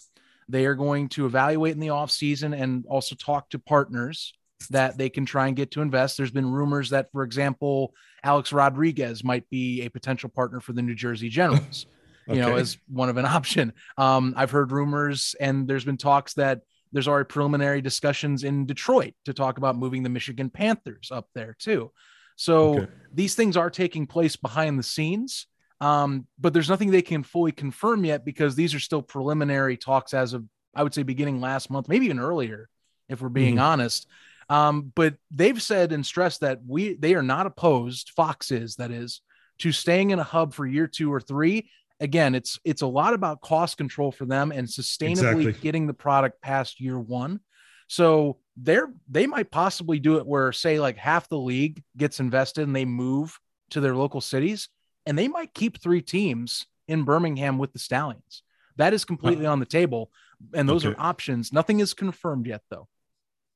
They 0.48 0.66
are 0.66 0.74
going 0.74 1.10
to 1.10 1.26
evaluate 1.26 1.74
in 1.74 1.82
the 1.82 1.90
off 1.90 2.12
season 2.12 2.54
and 2.54 2.86
also 2.88 3.14
talk 3.14 3.50
to 3.50 3.60
partners 3.60 4.34
that 4.70 4.98
they 4.98 5.10
can 5.10 5.26
try 5.26 5.48
and 5.48 5.56
get 5.56 5.72
to 5.72 5.82
invest. 5.82 6.16
There's 6.16 6.32
been 6.32 6.50
rumors 6.50 6.92
that, 6.92 7.12
for 7.12 7.24
example, 7.24 7.94
Alex 8.24 8.54
Rodriguez 8.54 9.22
might 9.22 9.50
be 9.50 9.82
a 9.82 9.90
potential 9.90 10.30
partner 10.30 10.62
for 10.62 10.72
the 10.72 10.82
New 10.82 10.96
Jersey 10.96 11.28
Generals, 11.28 11.88
okay. 12.30 12.38
you 12.40 12.42
know, 12.42 12.56
as 12.56 12.78
one 12.88 13.10
of 13.10 13.18
an 13.18 13.26
option. 13.26 13.74
Um, 13.98 14.34
I've 14.38 14.52
heard 14.52 14.72
rumors, 14.72 15.36
and 15.42 15.68
there's 15.68 15.84
been 15.84 15.98
talks 15.98 16.36
that 16.36 16.62
there's 16.94 17.10
already 17.10 17.28
preliminary 17.28 17.82
discussions 17.82 18.46
in 18.46 18.66
Detroit 18.66 19.14
to 19.26 19.34
talk 19.34 19.58
about 19.58 19.76
moving 19.76 20.04
the 20.04 20.10
Michigan 20.10 20.50
Panthers 20.50 21.12
up 21.12 21.28
there 21.36 21.54
too. 21.60 21.92
So 22.38 22.80
okay. 22.80 22.92
these 23.14 23.36
things 23.36 23.58
are 23.58 23.70
taking 23.70 24.08
place 24.08 24.38
behind 24.38 24.80
the 24.80 24.84
scenes. 24.84 25.48
Um, 25.86 26.26
but 26.40 26.54
there's 26.54 26.70
nothing 26.70 26.90
they 26.90 27.02
can 27.02 27.22
fully 27.22 27.52
confirm 27.52 28.06
yet 28.06 28.26
because 28.26 28.56
these 28.56 28.74
are 28.74 28.80
still 28.80 29.02
preliminary 29.02 29.78
talks 29.78 30.14
as 30.14 30.34
of 30.34 30.44
I 30.74 30.84
would 30.84 30.94
say 30.94 31.04
beginning 31.04 31.40
last 31.40 31.70
month, 31.70 31.88
maybe 31.88 32.06
even 32.06 32.20
earlier, 32.20 32.70
if 33.08 33.22
we're 33.22 33.30
being 33.30 33.56
mm-hmm. 33.56 33.66
honest. 33.66 34.08
Um, 34.50 34.92
but 34.96 35.16
they've 35.32 35.62
said 35.62 35.92
and 35.92 36.06
stressed 36.06 36.42
that 36.42 36.60
we 36.68 36.96
they 36.96 37.14
are 37.14 37.24
not 37.24 37.46
opposed, 37.46 38.12
Fox 38.16 38.52
is 38.52 38.76
that 38.78 38.92
is, 38.92 39.22
to 39.60 39.72
staying 39.72 40.10
in 40.10 40.20
a 40.20 40.24
hub 40.24 40.54
for 40.54 40.66
year 40.66 40.88
two 40.88 41.14
or 41.14 41.22
three 41.22 41.70
again, 42.00 42.36
it's 42.36 42.60
it's 42.64 42.82
a 42.82 42.88
lot 42.88 43.14
about 43.14 43.42
cost 43.42 43.78
control 43.78 44.12
for 44.12 44.26
them 44.26 44.52
and 44.52 44.68
sustainably 44.68 45.42
exactly. 45.42 45.54
getting 45.54 45.88
the 45.88 45.94
product 45.94 46.42
past 46.42 46.80
year 46.82 47.00
one. 47.00 47.40
So 47.88 48.40
they're 48.58 48.92
they 49.10 49.28
might 49.28 49.52
possibly 49.52 50.00
do 50.00 50.18
it 50.18 50.26
where 50.26 50.52
say 50.52 50.80
like 50.80 50.98
half 50.98 51.30
the 51.30 51.38
league 51.38 51.84
gets 51.96 52.20
invested 52.20 52.64
and 52.64 52.76
they 52.76 52.86
move 52.86 53.38
to 53.72 53.82
their 53.82 53.96
local 53.96 54.22
cities 54.22 54.70
and 55.06 55.18
they 55.18 55.28
might 55.28 55.54
keep 55.54 55.82
three 55.82 56.02
teams 56.02 56.68
in 56.88 57.04
Birmingham 57.04 57.58
with 57.58 57.74
the 57.74 57.80
Stallions. 57.80 58.44
That 58.78 58.94
is 58.94 59.06
completely 59.06 59.46
on 59.46 59.60
the 59.60 59.66
table 59.66 60.12
and 60.54 60.68
those 60.68 60.86
okay. 60.86 60.94
are 60.94 61.02
options. 61.02 61.54
Nothing 61.54 61.80
is 61.80 61.94
confirmed 61.94 62.46
yet 62.46 62.62
though. 62.70 62.88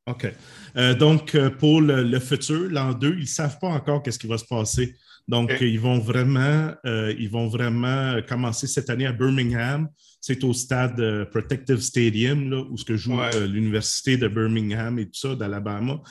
OK. 0.07 0.33
Euh, 0.75 0.95
donc, 0.95 1.35
euh, 1.35 1.51
pour 1.51 1.81
le, 1.81 2.03
le 2.03 2.19
futur, 2.19 2.69
l'an 2.71 2.93
2, 2.93 3.13
ils 3.13 3.19
ne 3.19 3.25
savent 3.25 3.59
pas 3.59 3.67
encore 3.67 4.01
qu'est-ce 4.01 4.17
qui 4.17 4.27
va 4.27 4.39
se 4.39 4.45
passer. 4.45 4.95
Donc, 5.29 5.51
ils, 5.61 5.79
vont 5.79 5.99
vraiment, 5.99 6.73
euh, 6.87 7.13
ils 7.19 7.29
vont 7.29 7.47
vraiment 7.47 8.19
commencer 8.27 8.65
cette 8.65 8.89
année 8.89 9.05
à 9.05 9.11
Birmingham. 9.11 9.87
C'est 10.19 10.43
au 10.43 10.53
stade 10.53 10.99
euh, 10.99 11.23
Protective 11.25 11.77
Stadium, 11.81 12.49
là, 12.49 12.63
où 12.67 12.75
ce 12.75 12.83
que 12.83 12.97
joue 12.97 13.21
euh, 13.21 13.45
l'Université 13.45 14.17
de 14.17 14.27
Birmingham 14.27 14.97
et 14.97 15.05
tout 15.05 15.19
ça, 15.19 15.35
d'Alabama. 15.35 16.01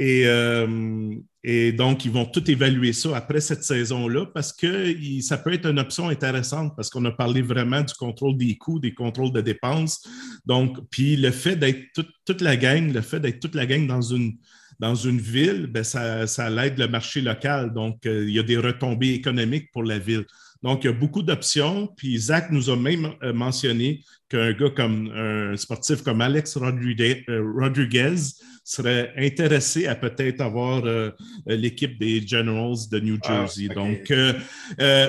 Et, 0.00 0.24
et, 1.46 1.72
donc, 1.72 2.06
ils 2.06 2.10
vont 2.10 2.24
tout 2.24 2.50
évaluer 2.50 2.94
ça 2.94 3.14
après 3.14 3.40
cette 3.40 3.62
saison-là 3.62 4.26
parce 4.32 4.52
que 4.52 4.96
ça 5.20 5.36
peut 5.36 5.52
être 5.52 5.66
une 5.66 5.78
option 5.78 6.08
intéressante 6.08 6.74
parce 6.74 6.88
qu'on 6.88 7.04
a 7.04 7.10
parlé 7.10 7.42
vraiment 7.42 7.82
du 7.82 7.92
contrôle 7.94 8.38
des 8.38 8.56
coûts, 8.56 8.80
des 8.80 8.94
contrôles 8.94 9.32
de 9.32 9.42
dépenses. 9.42 10.02
Donc, 10.46 10.78
puis 10.90 11.16
le 11.16 11.30
fait 11.30 11.56
d'être 11.56 12.00
toute 12.24 12.40
la 12.40 12.56
gang, 12.56 12.90
le 12.90 13.02
fait 13.02 13.20
d'être 13.20 13.40
toute 13.40 13.54
la 13.54 13.66
gang 13.66 13.86
dans 13.86 14.00
une 14.00 14.38
dans 14.80 14.94
une 14.94 15.20
ville, 15.20 15.66
ben, 15.66 15.84
ça, 15.84 16.26
ça 16.26 16.50
l'aide 16.50 16.78
le 16.78 16.88
marché 16.88 17.20
local. 17.20 17.72
Donc, 17.72 18.06
euh, 18.06 18.24
il 18.26 18.34
y 18.34 18.40
a 18.40 18.42
des 18.42 18.56
retombées 18.56 19.14
économiques 19.14 19.70
pour 19.72 19.84
la 19.84 19.98
ville. 20.00 20.24
Donc, 20.62 20.82
il 20.82 20.88
y 20.88 20.90
a 20.90 20.92
beaucoup 20.92 21.22
d'options. 21.22 21.88
Puis, 21.96 22.18
Zach 22.18 22.50
nous 22.50 22.70
a 22.70 22.76
même 22.76 23.12
euh, 23.22 23.32
mentionné 23.32 24.02
qu'un 24.28 24.52
gars 24.52 24.70
comme 24.70 25.12
un 25.14 25.56
sportif 25.56 26.02
comme 26.02 26.20
Alex 26.20 26.56
Rodriguez, 26.56 27.24
euh, 27.28 27.42
serait 28.64 29.12
intéressé 29.16 29.86
à 29.86 29.94
peut-être 29.94 30.40
avoir 30.40 30.82
l'équipe 31.46 31.98
des 31.98 32.26
Generals 32.26 32.88
de 32.90 32.98
New 33.00 33.18
ah, 33.24 33.46
Jersey. 33.46 33.68
Donc, 33.68 34.12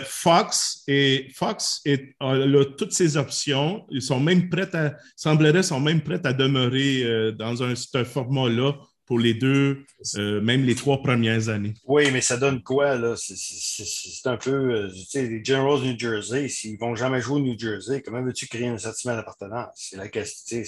Fox 0.05 0.83
et 0.88 1.27
Fox 1.33 1.81
a, 2.19 2.65
toutes 2.77 2.91
ces 2.91 3.17
options. 3.17 3.85
Ils 3.89 4.01
sont 4.01 4.19
même 4.19 4.50
prêts 4.50 4.75
à, 4.75 4.95
semblerait, 5.15 5.63
sont 5.63 5.79
même 5.79 6.01
prêts 6.01 6.21
à 6.25 6.33
demeurer 6.33 7.31
dans 7.38 7.63
un, 7.63 7.75
format-là 8.03 8.74
pour 9.05 9.19
les 9.19 9.33
deux, 9.33 9.85
euh, 10.17 10.41
même 10.41 10.63
les 10.63 10.75
trois 10.75 11.01
premières 11.01 11.50
années. 11.50 11.75
Oui, 11.85 12.09
mais 12.12 12.21
ça 12.21 12.38
donne 12.38 12.63
quoi, 12.63 12.95
là? 12.95 13.15
C'est 13.17 14.27
un 14.27 14.38
peu, 14.38 14.51
euh, 14.51 14.89
tu 14.91 15.05
sais, 15.05 15.27
les 15.27 15.43
Generals 15.43 15.81
New 15.81 15.97
Jersey, 15.97 16.50
s'ils 16.50 16.74
ne 16.74 16.79
vont 16.79 16.95
jamais 16.95 17.21
jouer 17.21 17.39
au 17.39 17.43
New 17.43 17.57
Jersey, 17.57 18.01
comment 18.01 18.24
veux-tu 18.24 18.47
créer 18.47 18.67
un 18.67 18.77
sentiment 18.77 19.15
d'appartenance? 19.15 19.69
C'est 19.75 19.97
la 19.97 20.07
question, 20.07 20.62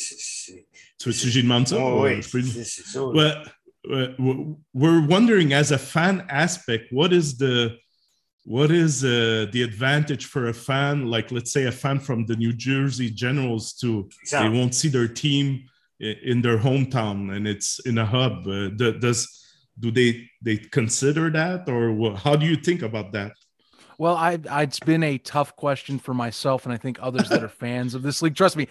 Tu 1.00 1.10
veux-tu 1.10 1.25
que 1.25 1.29
j'y 1.29 1.44
demande 1.44 1.67
ça? 1.67 1.96
oui, 1.96 2.22
c'est 2.22 2.86
ça. 2.86 3.01
We're 4.74 5.08
wondering, 5.08 5.53
as 5.53 5.72
a 5.72 5.77
fan 5.77 6.25
aspect, 6.29 6.91
what 6.91 7.13
is 7.13 7.38
the 7.38 7.77
what 8.44 8.72
is 8.72 9.03
uh, 9.03 9.46
the 9.51 9.62
advantage 9.62 10.25
for 10.25 10.48
a 10.48 10.53
fan, 10.53 11.06
like 11.06 11.32
let's 11.32 11.51
say 11.51 11.65
a 11.65 11.72
fan 11.72 12.00
from 12.00 12.25
the 12.25 12.36
New 12.36 12.53
Jersey 12.53 13.10
Generals, 13.10 13.74
to 13.82 14.10
they 14.32 14.50
won't 14.50 14.74
see 14.74 14.89
their 14.89 15.08
team 15.08 15.63
in 16.00 16.42
their 16.42 16.58
hometown 16.58 17.36
and 17.36 17.48
it's 17.48 17.80
in 17.86 17.98
a 17.98 18.06
hub. 18.06 18.48
Uh, 18.48 18.70
does 18.70 19.46
do 19.80 19.92
they 19.92 20.30
they 20.42 20.58
consider 20.58 21.30
that 21.30 21.68
or 21.70 22.16
how 22.16 22.36
do 22.36 22.46
you 22.46 22.56
think 22.56 22.82
about 22.82 23.12
that? 23.13 23.34
Well 23.98 24.16
I, 24.16 24.39
I 24.50 24.63
it's 24.63 24.80
been 24.80 25.04
a 25.04 25.18
tough 25.18 25.56
question 25.56 26.00
for 26.00 26.13
myself 26.13 26.66
and 26.66 26.74
i 26.74 26.77
think 26.77 26.98
others 27.01 27.30
that 27.30 27.44
are 27.44 27.50
fans 27.66 27.96
of 27.96 28.01
this 28.01 28.22
league. 28.22 28.36
Trust 28.36 28.58
me 28.58 28.68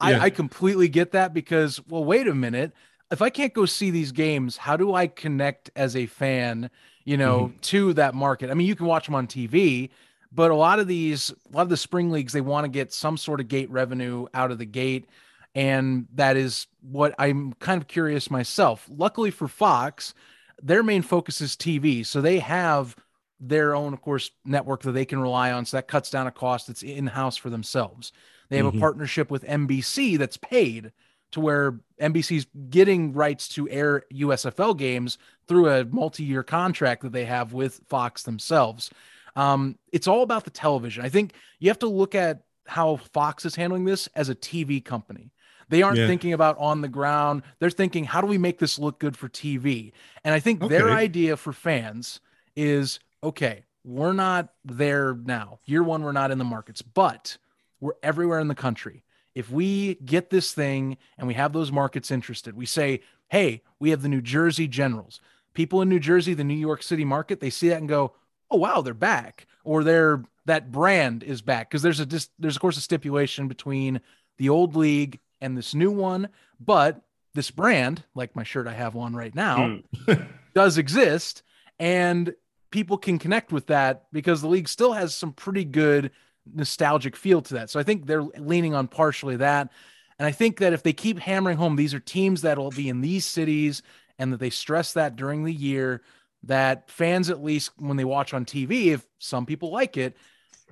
I, 0.00 0.12
yeah. 0.12 0.22
I 0.22 0.30
completely 0.30 0.88
get 0.88 1.12
that 1.12 1.34
because 1.34 1.80
well 1.88 2.04
wait 2.04 2.26
a 2.26 2.34
minute. 2.34 2.72
If 3.10 3.22
i 3.22 3.30
can't 3.30 3.54
go 3.54 3.66
see 3.66 3.90
these 3.90 4.12
games 4.12 4.56
how 4.56 4.76
do 4.76 4.94
i 4.94 5.06
connect 5.06 5.70
as 5.76 5.96
a 5.96 6.06
fan 6.06 6.70
you 7.04 7.16
know 7.16 7.46
mm-hmm. 7.46 7.58
to 7.60 7.92
that 7.94 8.14
market? 8.14 8.50
I 8.50 8.54
mean 8.54 8.66
you 8.66 8.76
can 8.76 8.86
watch 8.86 9.06
them 9.06 9.14
on 9.14 9.26
tv 9.26 9.90
but 10.30 10.50
a 10.50 10.54
lot 10.54 10.78
of 10.78 10.86
these 10.86 11.30
a 11.52 11.56
lot 11.56 11.62
of 11.62 11.68
the 11.68 11.76
spring 11.76 12.10
leagues 12.10 12.32
they 12.32 12.40
want 12.40 12.64
to 12.64 12.68
get 12.68 12.92
some 12.92 13.16
sort 13.16 13.40
of 13.40 13.48
gate 13.48 13.70
revenue 13.70 14.26
out 14.34 14.50
of 14.50 14.58
the 14.58 14.66
gate 14.66 15.08
And 15.54 16.06
that 16.14 16.36
is 16.36 16.66
what 16.80 17.14
I'm 17.18 17.52
kind 17.54 17.80
of 17.80 17.88
curious 17.88 18.30
myself. 18.30 18.86
Luckily 18.88 19.30
for 19.30 19.48
Fox, 19.48 20.14
their 20.62 20.82
main 20.82 21.02
focus 21.02 21.40
is 21.40 21.56
TV. 21.56 22.04
So 22.04 22.20
they 22.20 22.38
have 22.38 22.96
their 23.40 23.74
own, 23.74 23.92
of 23.92 24.02
course, 24.02 24.30
network 24.44 24.82
that 24.82 24.92
they 24.92 25.04
can 25.04 25.20
rely 25.20 25.52
on. 25.52 25.64
So 25.64 25.76
that 25.76 25.88
cuts 25.88 26.10
down 26.10 26.26
a 26.26 26.32
cost 26.32 26.66
that's 26.66 26.82
in 26.82 27.06
house 27.06 27.36
for 27.36 27.50
themselves. 27.50 28.12
They 28.48 28.56
have 28.56 28.66
mm-hmm. 28.66 28.78
a 28.78 28.80
partnership 28.80 29.30
with 29.30 29.44
NBC 29.44 30.18
that's 30.18 30.36
paid 30.36 30.92
to 31.32 31.40
where 31.40 31.78
NBC's 32.00 32.46
getting 32.70 33.12
rights 33.12 33.48
to 33.48 33.68
air 33.68 34.04
USFL 34.12 34.76
games 34.76 35.18
through 35.46 35.68
a 35.68 35.84
multi-year 35.84 36.42
contract 36.42 37.02
that 37.02 37.12
they 37.12 37.26
have 37.26 37.52
with 37.52 37.80
Fox 37.88 38.22
themselves. 38.22 38.90
Um, 39.36 39.78
it's 39.92 40.08
all 40.08 40.22
about 40.22 40.44
the 40.44 40.50
television. 40.50 41.04
I 41.04 41.10
think 41.10 41.34
you 41.58 41.68
have 41.68 41.78
to 41.80 41.88
look 41.88 42.14
at 42.14 42.42
how 42.66 42.96
Fox 42.96 43.44
is 43.44 43.54
handling 43.54 43.84
this 43.84 44.08
as 44.14 44.28
a 44.28 44.34
TV 44.34 44.84
company. 44.84 45.30
They 45.68 45.82
aren't 45.82 45.98
yeah. 45.98 46.06
thinking 46.06 46.32
about 46.32 46.56
on 46.58 46.80
the 46.80 46.88
ground. 46.88 47.42
They're 47.58 47.70
thinking, 47.70 48.04
how 48.04 48.20
do 48.20 48.26
we 48.26 48.38
make 48.38 48.58
this 48.58 48.78
look 48.78 48.98
good 48.98 49.16
for 49.16 49.28
TV? 49.28 49.92
And 50.24 50.34
I 50.34 50.40
think 50.40 50.62
okay. 50.62 50.76
their 50.76 50.90
idea 50.90 51.36
for 51.36 51.52
fans 51.52 52.20
is 52.56 53.00
okay, 53.22 53.64
we're 53.84 54.12
not 54.12 54.50
there 54.64 55.14
now. 55.14 55.60
Year 55.64 55.82
one, 55.82 56.02
we're 56.02 56.12
not 56.12 56.30
in 56.30 56.38
the 56.38 56.44
markets, 56.44 56.82
but 56.82 57.36
we're 57.80 57.94
everywhere 58.02 58.40
in 58.40 58.48
the 58.48 58.54
country. 58.54 59.04
If 59.34 59.50
we 59.50 59.94
get 59.96 60.30
this 60.30 60.52
thing 60.52 60.98
and 61.16 61.28
we 61.28 61.34
have 61.34 61.52
those 61.52 61.70
markets 61.70 62.10
interested, 62.10 62.56
we 62.56 62.66
say, 62.66 63.00
hey, 63.28 63.62
we 63.78 63.90
have 63.90 64.02
the 64.02 64.08
New 64.08 64.20
Jersey 64.20 64.66
Generals. 64.66 65.20
People 65.54 65.82
in 65.82 65.88
New 65.88 66.00
Jersey, 66.00 66.34
the 66.34 66.44
New 66.44 66.54
York 66.54 66.82
City 66.82 67.04
market, 67.04 67.40
they 67.40 67.50
see 67.50 67.68
that 67.68 67.78
and 67.78 67.88
go, 67.88 68.14
oh 68.50 68.56
wow, 68.56 68.80
they're 68.80 68.94
back, 68.94 69.46
or 69.64 69.84
they're 69.84 70.24
that 70.46 70.72
brand 70.72 71.22
is 71.22 71.42
back 71.42 71.68
because 71.68 71.82
there's 71.82 72.00
a 72.00 72.06
dis- 72.06 72.30
there's 72.38 72.56
of 72.56 72.62
course 72.62 72.78
a 72.78 72.80
stipulation 72.80 73.48
between 73.48 74.00
the 74.38 74.48
old 74.48 74.76
league 74.76 75.20
and 75.40 75.56
this 75.56 75.74
new 75.74 75.90
one, 75.90 76.28
but 76.60 77.02
this 77.34 77.50
brand, 77.50 78.04
like 78.14 78.34
my 78.34 78.42
shirt 78.42 78.66
I 78.66 78.72
have 78.72 78.96
on 78.96 79.14
right 79.14 79.34
now, 79.34 79.80
mm. 80.06 80.28
does 80.54 80.78
exist, 80.78 81.42
and 81.78 82.34
people 82.70 82.98
can 82.98 83.18
connect 83.18 83.52
with 83.52 83.66
that 83.66 84.06
because 84.12 84.42
the 84.42 84.48
league 84.48 84.68
still 84.68 84.92
has 84.92 85.14
some 85.14 85.32
pretty 85.32 85.64
good 85.64 86.10
nostalgic 86.54 87.16
feel 87.16 87.42
to 87.42 87.54
that. 87.54 87.70
So 87.70 87.80
I 87.80 87.82
think 87.82 88.06
they're 88.06 88.22
leaning 88.22 88.74
on 88.74 88.88
partially 88.88 89.36
that. 89.36 89.70
And 90.18 90.26
I 90.26 90.32
think 90.32 90.58
that 90.58 90.72
if 90.72 90.82
they 90.82 90.92
keep 90.92 91.18
hammering 91.18 91.56
home, 91.56 91.76
these 91.76 91.94
are 91.94 92.00
teams 92.00 92.42
that'll 92.42 92.70
be 92.70 92.88
in 92.88 93.00
these 93.00 93.24
cities 93.24 93.82
and 94.18 94.32
that 94.32 94.40
they 94.40 94.50
stress 94.50 94.94
that 94.94 95.16
during 95.16 95.44
the 95.44 95.52
year, 95.52 96.02
that 96.44 96.90
fans, 96.90 97.30
at 97.30 97.42
least 97.42 97.70
when 97.78 97.96
they 97.96 98.04
watch 98.04 98.34
on 98.34 98.44
TV, 98.44 98.86
if 98.86 99.06
some 99.18 99.46
people 99.46 99.70
like 99.70 99.96
it, 99.96 100.16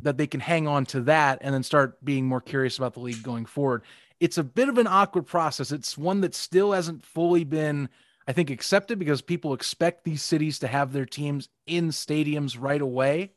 that 0.03 0.17
they 0.17 0.27
can 0.27 0.41
hang 0.41 0.67
on 0.67 0.85
to 0.87 1.03
that 1.03 1.39
and 1.41 1.55
then 1.55 1.63
start 1.63 2.05
being 2.05 2.27
more 2.27 2.41
curious 2.41 2.77
about 2.77 2.95
the 2.95 3.01
league 3.01 3.23
going 3.23 3.47
forward. 3.47 3.83
It's 4.21 4.39
a 4.39 4.45
bit 4.45 4.69
of 4.69 4.79
an 4.79 4.87
awkward 4.87 5.27
process. 5.27 5.73
It's 5.73 5.99
one 5.99 6.21
that 6.23 6.35
still 6.35 6.73
hasn't 6.73 7.05
fully 7.05 7.45
been, 7.45 7.89
I 8.27 8.33
think, 8.33 8.51
accepted 8.51 8.99
because 8.99 9.21
people 9.21 9.53
expect 9.53 10.05
these 10.05 10.23
cities 10.23 10.59
to 10.61 10.69
have 10.69 10.93
their 10.93 11.07
teams 11.07 11.49
in 11.67 11.89
stadiums 11.89 12.57
right 12.59 12.81
away. 12.81 13.33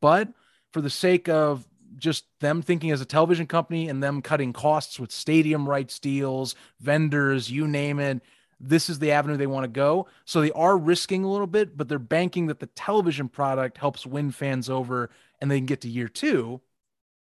But 0.00 0.28
for 0.72 0.80
the 0.80 0.90
sake 0.90 1.28
of 1.28 1.66
just 1.96 2.24
them 2.40 2.62
thinking 2.62 2.90
as 2.90 3.00
a 3.00 3.06
television 3.06 3.46
company 3.46 3.88
and 3.88 4.02
them 4.02 4.22
cutting 4.22 4.52
costs 4.52 5.00
with 5.00 5.10
stadium 5.10 5.68
rights 5.68 5.98
deals, 5.98 6.54
vendors, 6.80 7.50
you 7.50 7.66
name 7.66 7.98
it. 7.98 8.20
This 8.60 8.90
is 8.90 8.98
the 8.98 9.12
avenue 9.12 9.36
they 9.36 9.46
want 9.46 9.64
to 9.64 9.68
go. 9.68 10.08
So 10.24 10.40
they 10.40 10.52
are 10.52 10.76
risking 10.76 11.24
a 11.24 11.30
little 11.30 11.46
bit, 11.46 11.76
but 11.76 11.88
they're 11.88 11.98
banking 11.98 12.46
that 12.46 12.60
the 12.60 12.66
television 12.66 13.28
product 13.28 13.78
helps 13.78 14.04
win 14.04 14.30
fans 14.32 14.68
over 14.68 15.10
and 15.40 15.50
they 15.50 15.58
can 15.58 15.66
get 15.66 15.82
to 15.82 15.88
year 15.88 16.08
two. 16.08 16.60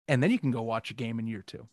And 0.07 0.23
then 0.23 0.31
you 0.31 0.39
can 0.39 0.51
go 0.51 0.61
watch 0.61 0.89
a 0.89 0.95
game 0.95 1.19
in 1.19 1.27
year 1.27 1.43
two. 1.45 1.67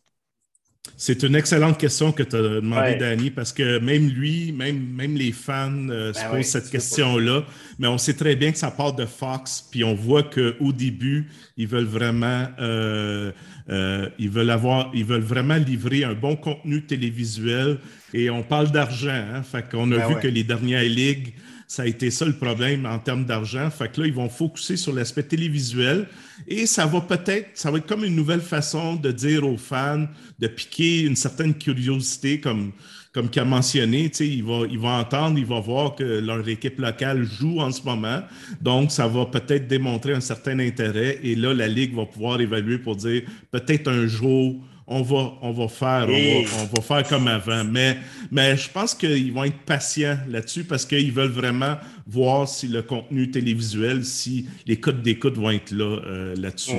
C'est 0.96 1.22
une 1.24 1.34
excellente 1.34 1.78
question 1.78 2.12
que 2.12 2.22
tu 2.22 2.36
as 2.36 2.42
demandé, 2.42 2.92
ouais. 2.92 2.96
Danny, 2.96 3.30
parce 3.30 3.52
que 3.52 3.78
même 3.78 4.08
lui, 4.08 4.52
même, 4.52 4.78
même 4.94 5.16
les 5.16 5.32
fans 5.32 5.70
euh, 5.90 6.12
ben 6.12 6.20
se 6.20 6.28
posent 6.28 6.46
cette 6.46 6.70
question-là. 6.70 7.44
Mais 7.78 7.88
on 7.88 7.98
sait 7.98 8.14
très 8.14 8.36
bien 8.36 8.52
que 8.52 8.58
ça 8.58 8.70
part 8.70 8.94
de 8.94 9.04
Fox, 9.04 9.66
puis 9.70 9.82
on 9.82 9.94
voit 9.94 10.22
qu'au 10.22 10.72
début, 10.72 11.28
ils 11.56 11.66
veulent 11.66 11.84
vraiment 11.84 12.46
euh, 12.60 13.32
euh, 13.70 14.08
ils 14.18 14.28
veulent 14.30 14.50
avoir, 14.50 14.90
ils 14.94 15.04
veulent 15.04 15.22
vraiment 15.22 15.56
livrer 15.56 16.04
un 16.04 16.14
bon 16.14 16.36
contenu 16.36 16.82
télévisuel. 16.82 17.78
Et 18.12 18.30
on 18.30 18.42
parle 18.42 18.70
d'argent, 18.70 19.08
hein? 19.10 19.42
Fait 19.42 19.68
qu'on 19.68 19.90
a 19.92 19.98
ben 19.98 20.08
vu 20.08 20.20
que 20.20 20.28
les 20.28 20.44
dernières 20.44 20.82
ligues 20.82 21.32
ça 21.66 21.83
a 21.83 21.87
été 21.87 22.11
ça 22.11 22.25
le 22.25 22.37
problème 22.37 22.87
en 22.87 22.99
termes 22.99 23.25
d'argent. 23.25 23.71
Fait 23.71 23.90
que 23.90 24.00
là, 24.00 24.06
ils 24.06 24.14
vont 24.14 24.28
focuser 24.28 24.76
sur 24.76 24.92
l'aspect 24.92 25.23
télévisuel 25.23 26.06
et 26.47 26.66
ça 26.66 26.87
va 26.87 27.00
peut-être, 27.00 27.49
ça 27.54 27.71
va 27.71 27.78
être 27.78 27.87
comme 27.87 28.04
une 28.04 28.16
nouvelle 28.16 28.40
façon 28.40 28.97
de 28.97 29.11
dire 29.11 29.47
aux 29.47 29.56
fans, 29.56 30.06
de 30.38 30.47
piquer 30.47 31.02
une 31.02 31.16
certaine 31.16 31.54
curiosité 31.54 32.40
comme, 32.40 32.73
comme 33.12 33.30
qu'il 33.30 33.40
a 33.42 33.44
mentionné, 33.44 34.11
il 34.21 34.42
va, 34.42 34.62
il 34.68 34.78
va 34.78 34.99
entendre, 34.99 35.38
il 35.38 35.47
va 35.47 35.61
voir 35.61 35.94
que 35.94 36.02
leur 36.02 36.47
équipe 36.49 36.80
locale 36.80 37.25
joue 37.25 37.61
en 37.61 37.71
ce 37.71 37.83
moment. 37.85 38.23
Donc, 38.61 38.90
ça 38.90 39.06
va 39.06 39.26
peut-être 39.26 39.68
démontrer 39.68 40.14
un 40.14 40.21
certain 40.21 40.59
intérêt. 40.59 41.21
Et 41.23 41.37
là, 41.37 41.54
la 41.54 41.68
Ligue 41.68 41.94
va 41.94 42.06
pouvoir 42.06 42.40
évaluer 42.40 42.78
pour 42.78 42.97
dire 42.97 43.23
peut-être 43.52 43.88
un 43.88 44.09
jour, 44.09 44.56
on 44.86 45.02
va, 45.02 45.32
on 45.40 45.52
va 45.52 45.68
faire, 45.68 46.06
on, 46.08 46.74
va, 46.74 46.82
faire 46.82 47.08
comme 47.08 47.26
avant. 47.26 47.64
Mais, 47.64 47.96
mais 48.30 48.56
je 48.56 48.68
pense 48.70 48.94
qu'ils 48.94 49.32
vont 49.32 49.44
être 49.44 49.58
patients 49.64 50.18
là-dessus 50.28 50.64
parce 50.64 50.84
qu'ils 50.84 51.12
veulent 51.12 51.30
vraiment 51.30 51.76
voir 52.06 52.46
si 52.46 52.68
le 52.68 52.82
contenu 52.82 53.30
télévisuel, 53.30 54.04
si 54.04 54.46
les 54.66 54.76
codes 54.76 55.02
d'écoute 55.02 55.36
vont 55.36 55.50
être 55.50 55.70
là 55.70 56.00
euh, 56.06 56.34
là-dessus. 56.36 56.72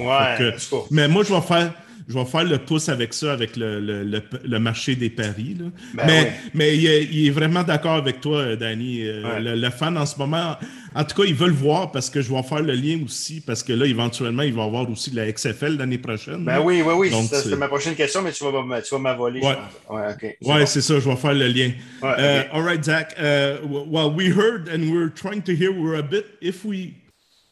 mais 0.91 1.07
moi, 1.07 1.24
je 1.24 1.33
vais 1.33 1.41
faire. 1.41 1.74
Je 2.07 2.13
vais 2.13 2.25
faire 2.25 2.43
le 2.43 2.59
pouce 2.59 2.88
avec 2.88 3.15
ça, 3.15 3.33
avec 3.33 3.57
le, 3.57 3.79
le, 3.79 4.59
marché 4.59 4.95
des 4.95 5.09
paris. 5.09 5.57
Ben 5.95 6.03
mais, 6.05 6.33
mais 6.53 6.77
il, 6.77 7.25
est, 7.25 7.31
vraiment 7.31 7.63
d'accord 7.63 7.95
avec 7.95 8.21
toi, 8.21 8.55
Danny. 8.55 9.01
Euh, 9.01 9.39
le, 9.39 9.69
fan 9.71 9.97
en 9.97 10.05
ce 10.05 10.15
moment, 10.19 10.55
en 10.96 11.04
tout 11.04 11.22
cas, 11.22 11.28
ils 11.28 11.36
veulent 11.36 11.52
voir 11.52 11.92
parce 11.92 12.10
que 12.10 12.22
je 12.22 12.32
vais 12.34 12.42
faire 12.42 12.62
le 12.62 12.74
lien 12.74 13.02
aussi, 13.04 13.42
parce 13.42 13.64
que 13.64 13.74
là, 13.74 13.86
éventuellement, 13.86 14.44
il 14.44 14.54
va 14.54 14.64
y 14.64 14.66
avoir 14.66 14.90
aussi 14.90 15.12
la 15.12 15.30
XFL 15.30 15.75
l'année 15.78 15.98
prochaine. 15.98 16.46
Ben 16.46 16.62
oui, 16.62 16.82
oui, 16.82 16.94
oui. 16.96 17.28
C'est 17.30 17.58
ma 17.58 17.68
prochaine 17.68 17.96
question, 17.96 18.22
mais 18.22 18.32
tu 18.32 18.46
vas, 18.46 18.82
tu 18.82 18.96
vas 18.96 19.00
m'avoler. 19.00 19.42
Ouais, 19.42 19.58
ouais, 19.90 20.38
ouais 20.42 20.66
c'est 20.66 20.80
ça, 20.80 20.98
je 20.98 21.10
vais 21.10 21.16
faire 21.18 21.34
le 21.34 21.48
lien. 21.48 21.72
Uh, 22.02 22.48
all 22.54 22.64
right, 22.64 22.82
Zach. 22.82 23.14
Uh, 23.20 23.58
well, 23.68 24.10
we 24.10 24.30
heard 24.30 24.70
and 24.70 24.90
we're 24.90 25.10
trying 25.10 25.42
to 25.42 25.54
hear, 25.54 25.74
we're 25.74 26.00
a 26.00 26.04
bit, 26.04 26.25
if 26.42 26.64
we, 26.64 26.94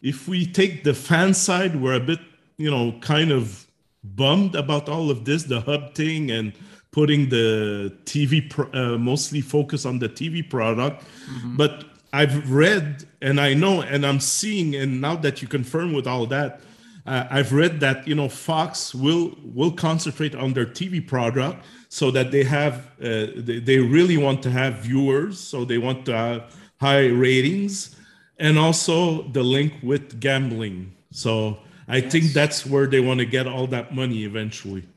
if 0.02 0.26
we 0.30 0.50
take 0.50 0.86
the 0.86 0.94
fan 0.94 1.34
side, 1.34 1.76
we're 1.76 1.96
a 1.96 2.00
bit, 2.00 2.20
you 2.58 2.72
know, 2.72 2.94
kind 3.02 3.30
of 3.30 3.68
bummed 4.06 4.56
about 4.56 4.88
all 4.88 5.12
of 5.12 5.26
this, 5.26 5.44
the 5.44 5.60
hub 5.60 5.96
thing 5.96 6.32
and 6.32 6.54
putting 6.92 7.28
the 7.28 7.92
TV, 8.06 8.50
uh, 8.74 8.98
mostly 8.98 9.42
focus 9.42 9.86
on 9.86 10.00
the 10.00 10.08
TV 10.08 10.50
product. 10.50 11.04
Mm-hmm. 11.30 11.58
But 11.58 11.86
I've 12.14 12.52
read 12.52 13.06
and 13.22 13.42
I 13.42 13.56
know 13.56 13.82
and 13.82 14.06
I'm 14.06 14.20
seeing, 14.20 14.76
and 14.76 15.02
now 15.02 15.16
that 15.18 15.42
you 15.42 15.48
confirm 15.48 15.94
with 15.94 16.06
all 16.06 16.28
that, 16.28 16.62
uh, 17.06 17.26
I've 17.30 17.52
read 17.52 17.80
that 17.82 18.08
you 18.08 18.16
know 18.16 18.30
Fox 18.30 18.96
will 18.96 19.36
will 19.44 19.72
concentrate 19.72 20.36
on 20.36 20.54
their 20.54 20.66
TV 20.66 21.06
product 21.06 21.66
so 21.90 22.12
that 22.12 22.32
they 22.32 22.44
have 22.44 22.88
uh, 23.02 23.28
they, 23.36 23.60
they 23.60 23.80
really 23.80 24.16
want 24.16 24.42
to 24.44 24.52
have 24.52 24.76
viewers, 24.76 25.40
so 25.40 25.66
they 25.66 25.78
want 25.78 26.06
to 26.06 26.16
have 26.16 26.56
high 26.80 27.08
ratings, 27.08 27.98
and 28.38 28.58
also 28.58 29.24
the 29.30 29.44
link 29.44 29.74
with 29.82 30.20
gambling. 30.22 30.96
So 31.12 31.58
I 31.88 31.98
yes. 31.98 32.12
think 32.12 32.26
that's 32.28 32.66
where 32.66 32.88
they 32.88 33.02
want 33.02 33.20
to 33.20 33.26
get 33.26 33.48
all 33.48 33.68
that 33.68 33.94
money 33.94 34.24
eventually. 34.24 34.88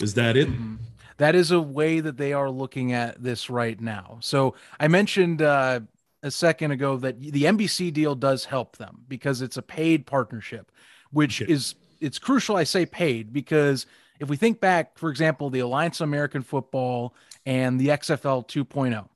Is 0.00 0.14
that 0.14 0.36
it? 0.36 0.48
Mm-hmm. 0.48 0.76
That 1.18 1.34
is 1.34 1.50
a 1.50 1.60
way 1.60 2.00
that 2.00 2.16
they 2.16 2.32
are 2.32 2.50
looking 2.50 2.92
at 2.92 3.22
this 3.22 3.50
right 3.50 3.80
now. 3.80 4.18
So 4.20 4.54
I 4.80 4.88
mentioned 4.88 5.42
uh, 5.42 5.80
a 6.22 6.30
second 6.30 6.70
ago 6.70 6.96
that 6.98 7.20
the 7.20 7.44
NBC 7.44 7.92
deal 7.92 8.14
does 8.14 8.44
help 8.44 8.76
them 8.76 9.04
because 9.08 9.42
it's 9.42 9.56
a 9.56 9.62
paid 9.62 10.06
partnership, 10.06 10.70
which 11.10 11.42
okay. 11.42 11.52
is 11.52 11.74
it's 12.00 12.18
crucial. 12.18 12.56
I 12.56 12.64
say 12.64 12.86
paid 12.86 13.32
because 13.32 13.86
if 14.20 14.28
we 14.28 14.36
think 14.36 14.60
back, 14.60 14.98
for 14.98 15.10
example, 15.10 15.50
the 15.50 15.60
Alliance 15.60 16.00
of 16.00 16.08
American 16.08 16.42
Football 16.42 17.14
and 17.44 17.80
the 17.80 17.88
XFL 17.88 18.46
2.0, 18.46 19.08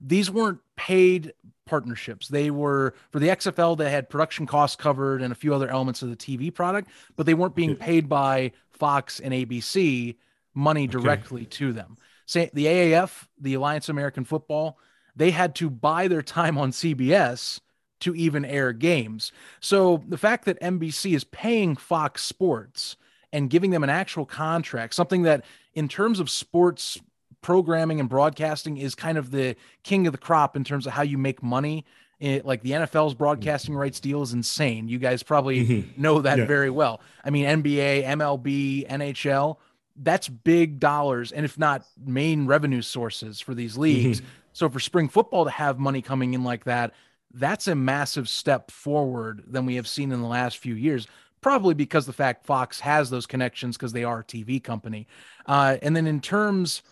these 0.00 0.30
weren't 0.30 0.60
paid 0.76 1.32
partnerships. 1.64 2.28
They 2.28 2.50
were 2.50 2.94
for 3.10 3.18
the 3.18 3.28
XFL, 3.28 3.78
they 3.78 3.90
had 3.90 4.10
production 4.10 4.46
costs 4.46 4.76
covered 4.76 5.22
and 5.22 5.32
a 5.32 5.36
few 5.36 5.54
other 5.54 5.70
elements 5.70 6.02
of 6.02 6.10
the 6.10 6.16
TV 6.16 6.52
product, 6.52 6.90
but 7.16 7.24
they 7.24 7.34
weren't 7.34 7.54
being 7.54 7.76
paid 7.76 8.08
by 8.08 8.52
Fox 8.72 9.20
and 9.20 9.32
ABC 9.32 10.16
money 10.54 10.86
directly 10.86 11.42
okay. 11.42 11.50
to 11.50 11.72
them. 11.72 11.96
Say 12.26 12.50
the 12.52 12.66
AAF, 12.66 13.26
the 13.40 13.54
Alliance 13.54 13.88
of 13.88 13.94
American 13.94 14.24
Football, 14.24 14.78
they 15.14 15.30
had 15.30 15.54
to 15.56 15.70
buy 15.70 16.08
their 16.08 16.22
time 16.22 16.56
on 16.58 16.70
CBS 16.70 17.60
to 18.00 18.14
even 18.14 18.44
air 18.44 18.72
games. 18.72 19.32
So 19.60 20.02
the 20.08 20.18
fact 20.18 20.44
that 20.46 20.60
NBC 20.60 21.14
is 21.14 21.24
paying 21.24 21.76
Fox 21.76 22.22
Sports 22.22 22.96
and 23.32 23.48
giving 23.48 23.70
them 23.70 23.84
an 23.84 23.90
actual 23.90 24.26
contract, 24.26 24.94
something 24.94 25.22
that 25.22 25.44
in 25.74 25.88
terms 25.88 26.20
of 26.20 26.28
sports 26.28 27.00
programming 27.42 28.00
and 28.00 28.08
broadcasting 28.08 28.76
is 28.76 28.94
kind 28.94 29.18
of 29.18 29.30
the 29.30 29.56
king 29.82 30.06
of 30.06 30.12
the 30.12 30.18
crop 30.18 30.56
in 30.56 30.64
terms 30.64 30.86
of 30.86 30.92
how 30.92 31.02
you 31.02 31.18
make 31.18 31.42
money. 31.42 31.84
It, 32.20 32.46
like 32.46 32.62
the 32.62 32.70
NFL's 32.70 33.14
broadcasting 33.14 33.74
rights 33.74 33.98
deal 33.98 34.22
is 34.22 34.32
insane. 34.32 34.86
You 34.86 35.00
guys 35.00 35.24
probably 35.24 35.66
mm-hmm. 35.66 36.00
know 36.00 36.22
that 36.22 36.38
yeah. 36.38 36.44
very 36.44 36.70
well. 36.70 37.00
I 37.24 37.30
mean, 37.30 37.46
NBA, 37.46 38.04
MLB, 38.04 38.88
NHL, 38.88 39.56
that's 39.96 40.28
big 40.28 40.80
dollars, 40.80 41.32
and 41.32 41.44
if 41.44 41.58
not 41.58 41.84
main 42.04 42.46
revenue 42.46 42.82
sources 42.82 43.40
for 43.40 43.54
these 43.54 43.76
leagues. 43.76 44.20
Mm-hmm. 44.20 44.28
So 44.54 44.68
for 44.68 44.80
spring 44.80 45.08
football 45.08 45.46
to 45.46 45.50
have 45.50 45.78
money 45.78 46.02
coming 46.02 46.34
in 46.34 46.44
like 46.44 46.64
that, 46.64 46.92
that's 47.32 47.68
a 47.68 47.74
massive 47.74 48.28
step 48.28 48.70
forward 48.70 49.42
than 49.46 49.64
we 49.64 49.76
have 49.76 49.88
seen 49.88 50.12
in 50.12 50.20
the 50.20 50.28
last 50.28 50.58
few 50.58 50.74
years. 50.74 51.06
Probably 51.40 51.72
because 51.72 52.04
the 52.04 52.12
fact 52.12 52.44
Fox 52.44 52.78
has 52.80 53.08
those 53.08 53.24
connections 53.26 53.78
because 53.78 53.94
they 53.94 54.04
are 54.04 54.18
a 54.18 54.24
TV 54.24 54.62
company. 54.62 55.06
Uh, 55.46 55.78
and 55.80 55.96
then 55.96 56.06
in 56.06 56.20
terms 56.20 56.82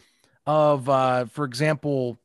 of, 0.47 0.89
uh, 0.89 1.27
for 1.27 1.45
example, 1.45 2.19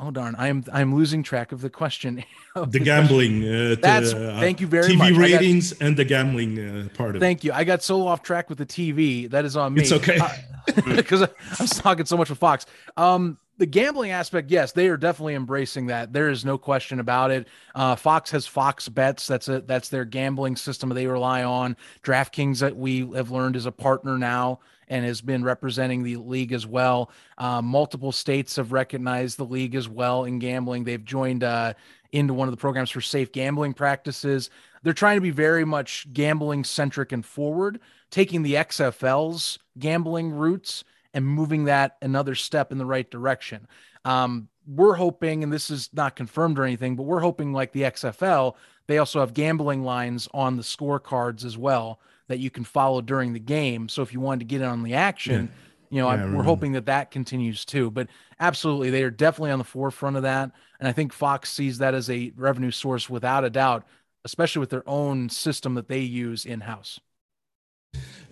oh 0.00 0.10
darn, 0.10 0.34
I'm 0.38 0.64
I'm 0.72 0.94
losing 0.94 1.22
track 1.22 1.52
of 1.52 1.60
the 1.60 1.70
question. 1.70 2.24
Of 2.54 2.72
the, 2.72 2.78
the, 2.78 2.84
gambling. 2.84 3.44
Uh, 3.44 3.76
That's 3.80 4.12
uh, 4.12 4.38
thank 4.40 4.60
you 4.60 4.66
very 4.66 4.92
TV 4.92 4.98
much. 4.98 5.12
TV 5.12 5.18
ratings 5.18 5.72
got, 5.72 5.86
and 5.86 5.96
the 5.96 6.04
gambling 6.04 6.58
uh, 6.58 6.88
part 6.94 7.14
of 7.14 7.20
thank 7.20 7.44
it. 7.44 7.44
Thank 7.44 7.44
you. 7.44 7.52
I 7.52 7.64
got 7.64 7.82
so 7.82 8.06
off 8.06 8.22
track 8.22 8.48
with 8.48 8.58
the 8.58 8.66
TV. 8.66 9.30
That 9.30 9.44
is 9.44 9.56
on 9.56 9.74
me. 9.74 9.82
It's 9.82 9.92
okay 9.92 10.18
because 10.96 11.22
I'm 11.22 11.66
talking 11.66 12.06
so 12.06 12.16
much 12.16 12.30
with 12.30 12.38
Fox. 12.38 12.66
Um, 12.96 13.38
the 13.58 13.66
gambling 13.66 14.10
aspect, 14.10 14.50
yes, 14.50 14.72
they 14.72 14.88
are 14.88 14.96
definitely 14.96 15.34
embracing 15.34 15.86
that. 15.86 16.14
There 16.14 16.30
is 16.30 16.46
no 16.46 16.56
question 16.56 16.98
about 16.98 17.30
it. 17.30 17.46
Uh, 17.74 17.94
Fox 17.94 18.30
has 18.30 18.46
Fox 18.46 18.88
Bets. 18.88 19.26
That's 19.26 19.48
a 19.48 19.60
that's 19.60 19.90
their 19.90 20.06
gambling 20.06 20.56
system 20.56 20.88
they 20.88 21.06
rely 21.06 21.44
on. 21.44 21.76
DraftKings 22.02 22.60
that 22.60 22.76
we 22.76 23.00
have 23.14 23.30
learned 23.30 23.56
is 23.56 23.66
a 23.66 23.72
partner 23.72 24.16
now 24.16 24.60
and 24.90 25.04
has 25.04 25.22
been 25.22 25.44
representing 25.44 26.02
the 26.02 26.16
league 26.16 26.52
as 26.52 26.66
well. 26.66 27.10
Uh, 27.38 27.62
multiple 27.62 28.12
states 28.12 28.56
have 28.56 28.72
recognized 28.72 29.38
the 29.38 29.44
league 29.44 29.76
as 29.76 29.88
well 29.88 30.24
in 30.24 30.38
gambling. 30.40 30.84
They've 30.84 31.04
joined 31.04 31.44
uh, 31.44 31.74
into 32.12 32.34
one 32.34 32.48
of 32.48 32.52
the 32.52 32.60
programs 32.60 32.90
for 32.90 33.00
safe 33.00 33.32
gambling 33.32 33.72
practices. 33.72 34.50
They're 34.82 34.92
trying 34.92 35.16
to 35.16 35.22
be 35.22 35.30
very 35.30 35.64
much 35.64 36.12
gambling 36.12 36.64
centric 36.64 37.12
and 37.12 37.24
forward, 37.24 37.80
taking 38.10 38.42
the 38.42 38.54
XFL's 38.54 39.58
gambling 39.78 40.32
roots 40.32 40.84
and 41.14 41.24
moving 41.26 41.64
that 41.64 41.96
another 42.02 42.34
step 42.34 42.72
in 42.72 42.78
the 42.78 42.86
right 42.86 43.08
direction. 43.08 43.68
Um, 44.04 44.48
we're 44.66 44.94
hoping, 44.94 45.42
and 45.42 45.52
this 45.52 45.70
is 45.70 45.88
not 45.92 46.16
confirmed 46.16 46.58
or 46.58 46.64
anything, 46.64 46.96
but 46.96 47.04
we're 47.04 47.20
hoping 47.20 47.52
like 47.52 47.72
the 47.72 47.82
XFL, 47.82 48.54
they 48.86 48.98
also 48.98 49.20
have 49.20 49.34
gambling 49.34 49.84
lines 49.84 50.28
on 50.34 50.56
the 50.56 50.62
scorecards 50.62 51.44
as 51.44 51.56
well 51.56 52.00
that 52.30 52.38
you 52.38 52.48
can 52.48 52.62
follow 52.64 53.00
during 53.00 53.32
the 53.32 53.40
game. 53.40 53.88
So 53.88 54.02
if 54.02 54.12
you 54.12 54.20
wanted 54.20 54.40
to 54.40 54.44
get 54.46 54.62
in 54.62 54.68
on 54.68 54.84
the 54.84 54.94
action, 54.94 55.50
yeah. 55.90 55.96
you 55.96 56.00
know, 56.00 56.10
yeah, 56.10 56.32
we're 56.34 56.44
hoping 56.44 56.72
that 56.72 56.86
that 56.86 57.10
continues 57.10 57.64
too. 57.64 57.90
But 57.90 58.06
absolutely, 58.38 58.90
they 58.90 59.02
are 59.02 59.10
definitely 59.10 59.50
on 59.50 59.58
the 59.58 59.64
forefront 59.64 60.16
of 60.16 60.22
that, 60.22 60.52
and 60.78 60.88
I 60.88 60.92
think 60.92 61.12
Fox 61.12 61.52
sees 61.52 61.78
that 61.78 61.92
as 61.92 62.08
a 62.08 62.32
revenue 62.36 62.70
source 62.70 63.10
without 63.10 63.44
a 63.44 63.50
doubt, 63.50 63.84
especially 64.24 64.60
with 64.60 64.70
their 64.70 64.88
own 64.88 65.28
system 65.28 65.74
that 65.74 65.88
they 65.88 66.00
use 66.00 66.46
in 66.46 66.60
house. 66.60 67.00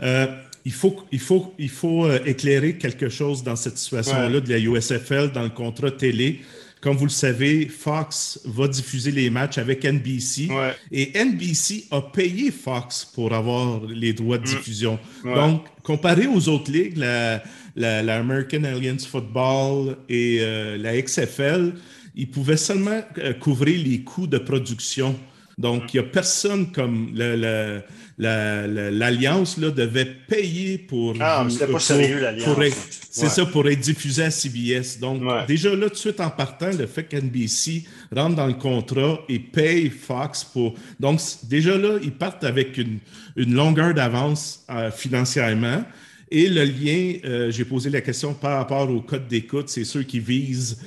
Euh, 0.01 0.45
il 0.65 0.73
faut, 0.73 1.03
il 1.11 1.19
faut, 1.19 1.55
il 1.59 1.71
faut 1.71 2.05
euh, 2.05 2.21
éclairer 2.25 2.79
quelque 2.79 3.09
chose 3.09 3.43
dans 3.43 3.57
cette 3.57 3.79
situation-là 3.79 4.41
de 4.41 4.49
la 4.49 4.59
USFL 4.61 5.33
dans 5.33 5.43
le 5.43 5.49
contrat 5.51 5.91
télé. 5.91 6.41
Comme 6.81 6.97
vous 6.97 7.07
le 7.07 7.11
savez, 7.11 7.67
Fox 7.67 8.41
va 8.45 8.69
diffuser 8.69 9.11
les 9.11 9.31
matchs 9.31 9.59
avec 9.59 9.85
NBC 9.85 10.49
et 10.93 11.13
NBC 11.19 11.87
a 11.91 12.01
payé 12.01 12.51
Fox 12.51 13.05
pour 13.05 13.33
avoir 13.33 13.85
les 13.85 14.13
droits 14.13 14.39
de 14.39 14.43
mm. 14.43 14.55
diffusion. 14.55 14.99
Donc, 15.25 15.65
comparé 15.83 16.27
aux 16.27 16.49
autres 16.49 16.71
ligues, 16.71 16.97
la, 16.97 17.43
la, 17.75 18.17
American 18.17 18.65
Alliance 18.65 19.07
Football 19.07 19.97
et 20.09 20.39
euh, 20.41 20.77
la 20.77 21.01
XFL, 21.01 21.75
ils 22.15 22.31
pouvaient 22.31 22.57
seulement 22.57 23.01
euh, 23.19 23.33
couvrir 23.35 23.85
les 23.85 24.03
coûts 24.03 24.27
de 24.27 24.39
production. 24.39 25.19
Donc, 25.59 25.93
il 25.93 26.01
n'y 26.01 26.07
a 26.07 26.09
personne 26.09 26.71
comme 26.71 27.11
le 27.15 27.83
l'alliance 28.19 29.59
là, 29.59 29.71
devait 29.71 30.05
payer 30.05 30.79
pour. 30.79 31.15
Ah, 31.21 31.47
c'était 31.49 31.71
pas 31.71 31.79
sérieux 31.79 32.21
l'alliance. 32.21 32.57
C'est 33.11 33.29
ça, 33.29 33.47
pour 33.47 33.69
être 33.69 33.81
diffusé 33.81 34.25
à 34.25 34.31
CBS. 34.31 34.99
Donc, 35.01 35.23
déjà 35.47 35.75
là, 35.75 35.89
tout 35.89 35.95
de 35.95 35.99
suite 35.99 36.21
en 36.21 36.31
partant, 36.31 36.71
le 36.71 36.87
fait 36.87 37.05
qu'NBC 37.05 37.85
rentre 38.15 38.37
dans 38.37 38.47
le 38.47 38.55
contrat 38.55 39.21
et 39.29 39.39
paye 39.39 39.91
Fox 39.91 40.45
pour. 40.45 40.75
Donc, 40.99 41.21
déjà 41.45 41.77
là, 41.77 41.99
ils 42.03 42.13
partent 42.13 42.45
avec 42.45 42.77
une, 42.77 42.99
une 43.37 43.55
longueur 43.55 43.95
d'avance 43.95 44.65
euh, 44.71 44.91
financièrement. 44.91 45.85
Et 46.31 46.49
le 46.49 46.65
lien, 46.65 47.15
euh, 47.25 47.51
j'ai 47.51 47.65
posé 47.65 47.89
la 47.89 48.03
question 48.03 48.35
par 48.35 48.59
rapport 48.59 48.91
au 48.91 49.01
code 49.01 49.29
d'écoute, 49.29 49.69
c'est 49.69 49.85
ceux 49.85 50.03
qui 50.03 50.21
visent 50.21 50.79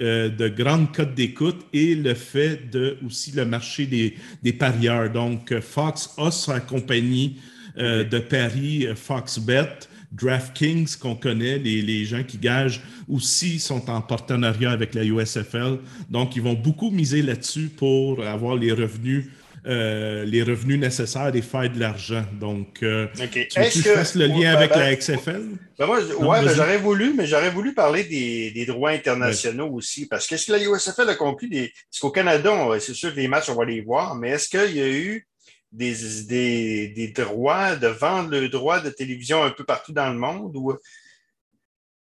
euh, 0.00 0.28
de 0.28 0.48
grandes 0.48 0.92
codes 0.92 1.14
d'écoute 1.14 1.64
et 1.72 1.94
le 1.94 2.14
fait 2.14 2.68
de 2.70 2.96
aussi 3.06 3.30
le 3.32 3.44
marché 3.44 3.86
des, 3.86 4.14
des 4.42 4.52
parieurs. 4.52 5.10
Donc, 5.10 5.56
Fox 5.60 6.10
a 6.18 6.32
sa 6.32 6.58
compagnie 6.58 7.36
euh, 7.78 8.02
de 8.04 8.18
paris, 8.18 8.86
FoxBet. 8.94 9.88
DraftKings 10.12 10.98
qu'on 10.98 11.14
connaît, 11.14 11.56
les, 11.56 11.80
les, 11.80 12.04
gens 12.04 12.22
qui 12.22 12.36
gagent 12.36 12.82
aussi 13.08 13.58
sont 13.58 13.88
en 13.88 14.02
partenariat 14.02 14.70
avec 14.70 14.92
la 14.92 15.04
USFL. 15.04 15.78
Donc, 16.10 16.36
ils 16.36 16.42
vont 16.42 16.52
beaucoup 16.52 16.90
miser 16.90 17.22
là-dessus 17.22 17.70
pour 17.74 18.22
avoir 18.22 18.56
les 18.56 18.72
revenus 18.72 19.28
euh, 19.64 20.24
les 20.24 20.42
revenus 20.42 20.78
nécessaires 20.78 21.34
et 21.34 21.42
faire 21.42 21.70
de 21.70 21.78
l'argent. 21.78 22.24
Donc, 22.32 22.82
euh, 22.82 23.06
tu 23.14 23.28
que, 23.28 24.18
le 24.18 24.26
lien 24.26 24.54
avec 24.54 24.70
ben, 24.70 24.80
la 24.80 24.96
XFL? 24.96 25.42
Ben 25.78 25.86
moi, 25.86 26.00
ouais, 26.00 26.44
ben, 26.44 26.54
j'aurais 26.54 26.78
voulu, 26.78 27.14
mais 27.14 27.26
j'aurais 27.26 27.50
voulu 27.50 27.72
parler 27.72 28.02
des, 28.04 28.50
des 28.50 28.66
droits 28.66 28.90
internationaux 28.90 29.68
aussi. 29.68 30.06
Parce 30.06 30.26
que 30.26 30.36
ce 30.36 30.46
que 30.46 30.52
la 30.52 30.58
USFL 30.58 31.08
a 31.08 31.14
conclu, 31.14 31.48
des, 31.48 31.72
parce 31.90 32.00
qu'au 32.00 32.10
Canada, 32.10 32.52
c'est 32.80 32.94
sûr 32.94 33.14
que 33.14 33.20
les 33.20 33.28
matchs, 33.28 33.50
on 33.50 33.54
va 33.54 33.64
les 33.64 33.80
voir, 33.80 34.16
mais 34.16 34.30
est-ce 34.30 34.48
qu'il 34.48 34.76
y 34.76 34.80
a 34.80 34.88
eu 34.88 35.28
des, 35.70 35.94
des, 36.24 36.88
des, 36.88 37.08
droits 37.08 37.76
de 37.76 37.86
vendre 37.86 38.30
le 38.30 38.48
droit 38.48 38.80
de 38.80 38.90
télévision 38.90 39.42
un 39.42 39.50
peu 39.50 39.64
partout 39.64 39.92
dans 39.92 40.12
le 40.12 40.18
monde 40.18 40.56
ou 40.56 40.76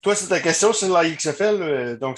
toi, 0.02 0.16
c'est 0.16 0.28
ta 0.28 0.40
question 0.40 0.74
sur 0.74 0.92
la 0.92 1.08
XFL. 1.08 1.58
Euh, 1.62 1.98
donc, 1.98 2.18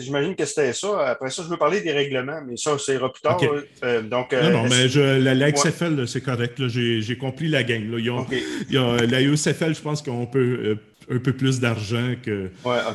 j'imagine 0.00 0.36
que 0.36 0.44
c'était 0.44 0.74
ça. 0.74 1.08
Après 1.08 1.30
ça, 1.30 1.42
je 1.42 1.48
veux 1.48 1.56
parler 1.56 1.80
des 1.80 1.92
règlements, 1.92 2.40
mais 2.46 2.56
ça, 2.58 2.76
c'est 2.78 2.98
plus 2.98 3.22
tard. 3.22 3.40
Euh, 3.82 4.02
donc, 4.02 4.32
non, 4.32 4.50
non, 4.50 4.64
mais 4.68 4.88
je, 4.88 5.00
la, 5.00 5.50
XFL, 5.50 6.06
c'est 6.06 6.20
correct. 6.20 6.68
J'ai 6.68 7.16
compris 7.16 7.48
la 7.48 7.62
game. 7.62 7.90
Là. 7.90 9.06
la 9.06 9.22
USFL, 9.22 9.74
je 9.74 9.80
pense 9.80 10.02
qu'on 10.02 10.26
peut 10.26 10.78
euh, 11.10 11.14
un 11.14 11.18
peu 11.18 11.32
plus 11.32 11.60
d'argent 11.60 12.14
que, 12.22 12.50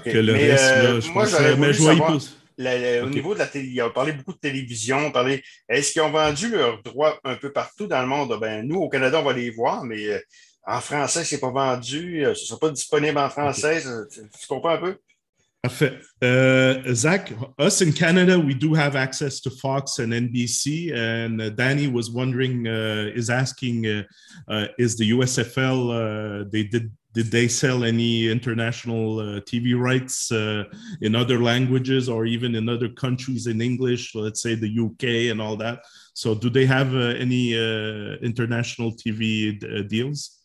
que, 0.06 0.18
le 0.18 0.34
reste. 0.34 0.64
Là, 0.64 1.00
je 1.00 1.10
moi, 1.10 1.26
j'aurais 1.26 1.56
voulu 1.56 1.74
savoir, 1.74 2.20
au 3.04 3.10
niveau 3.10 3.34
de 3.34 3.40
la 3.40 3.48
télé, 3.48 3.68
il 3.68 3.82
a 3.82 3.90
parlé 3.90 4.12
beaucoup 4.12 4.34
de 4.34 4.40
télévision. 4.40 5.12
Est-ce 5.68 5.92
qu'ils 5.92 6.04
ont 6.04 6.12
vendu 6.12 6.50
leurs 6.50 6.84
droits 6.84 7.20
un 7.24 7.36
peu 7.36 7.52
partout 7.52 7.88
dans 7.88 8.02
le 8.02 8.08
monde? 8.08 8.38
Ben, 8.40 8.68
nous, 8.68 8.80
au 8.80 8.90
Canada, 8.90 9.22
on 9.22 9.24
va 9.24 9.34
les 9.34 9.50
voir, 9.50 9.84
mais 9.84 10.22
en 10.70 10.82
français, 10.82 11.24
c'est 11.24 11.40
pas 11.40 11.50
vendu, 11.50 12.24
euh, 12.24 12.36
ce 12.36 12.42
ne 12.42 12.46
sera 12.46 12.60
pas 12.60 12.70
disponible 12.70 13.18
en 13.18 13.30
français. 13.30 13.82
Tu, 14.12 14.22
tu 14.22 14.48
comprends 14.48 14.76
un 14.76 14.78
peu? 14.78 14.98
Parfait. 15.62 16.00
Uh, 16.24 16.94
Zach, 16.94 17.34
us 17.60 17.82
in 17.82 17.92
Canada, 17.92 18.40
we 18.40 18.54
do 18.54 18.74
have 18.74 18.96
access 18.96 19.42
to 19.42 19.50
Fox 19.50 20.00
and 20.00 20.14
NBC. 20.14 20.94
And 20.94 21.42
uh, 21.42 21.50
Danny 21.50 21.88
was 21.88 22.12
wondering, 22.12 22.66
uh, 22.66 23.12
is 23.14 23.30
asking, 23.30 23.86
uh, 23.86 24.04
uh, 24.48 24.68
is 24.78 24.96
the 24.96 25.12
USFL, 25.12 26.44
uh, 26.44 26.50
they 26.50 26.64
did, 26.64 26.92
did 27.14 27.26
they 27.26 27.50
sell 27.50 27.84
any 27.84 28.30
international 28.30 29.42
TV 29.42 29.78
rights 29.78 30.32
in 31.02 31.16
other 31.16 31.42
languages 31.42 32.08
or 32.08 32.26
even 32.26 32.54
in 32.56 32.70
other 32.70 32.88
countries 32.88 33.48
in 33.48 33.60
English, 33.62 34.14
let's 34.14 34.42
say 34.42 34.54
the 34.54 34.80
UK 34.86 35.32
and 35.32 35.42
all 35.42 35.58
that? 35.58 35.84
So 36.14 36.36
do 36.36 36.52
they 36.52 36.68
have 36.68 36.96
any 36.96 37.54
international 38.22 38.92
TV 38.92 39.90
deals? 39.90 40.39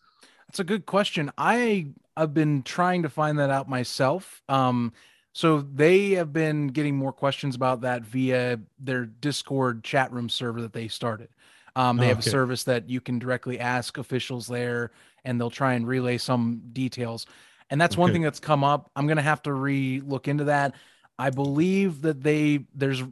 That's 0.55 0.61
a 0.61 0.65
good 0.65 0.87
question. 0.87 1.33
I 1.37 1.89
have 2.17 2.33
been 2.33 2.63
trying 2.63 3.03
to 3.03 3.09
find 3.09 3.41
that 3.41 3.51
out 3.51 3.69
myself. 3.69 4.41
Um, 4.49 4.93
so 5.33 5.63
they 5.63 6.11
have 6.13 6.33
been 6.33 6.69
getting 6.69 6.95
more 6.95 7.13
questions 7.13 7.57
about 7.57 7.81
that 7.81 8.05
via 8.05 8.61
their 8.79 9.05
Discord 9.05 9.83
chat 9.83 10.13
room 10.13 10.29
server 10.29 10.63
that 10.63 10.73
they 10.73 10.87
started. 10.87 11.31
Um, 11.75 11.97
they 11.97 12.07
oh, 12.07 12.11
have 12.11 12.21
a 12.21 12.23
service 12.23 12.63
that 12.65 12.89
you 12.89 13.01
can 13.01 13.19
directly 13.19 13.59
ask 13.59 13.99
officials 13.99 14.47
there, 14.47 14.93
and 15.25 15.41
they'll 15.41 15.51
try 15.51 15.73
and 15.73 15.89
relay 15.89 16.19
some 16.19 16.63
details. 16.73 17.27
And 17.69 17.81
that's 17.81 17.97
okay. 17.97 18.03
one 18.03 18.13
thing 18.13 18.23
that's 18.23 18.39
come 18.39 18.63
up. 18.63 18.93
I'm 18.95 19.09
gonna 19.09 19.23
have 19.23 19.43
to 19.43 19.53
re 19.53 20.03
look 20.07 20.29
into 20.29 20.45
that. 20.45 20.77
I 21.19 21.31
believe 21.31 22.03
that 22.03 22.23
they 22.23 22.67
there's 22.77 23.03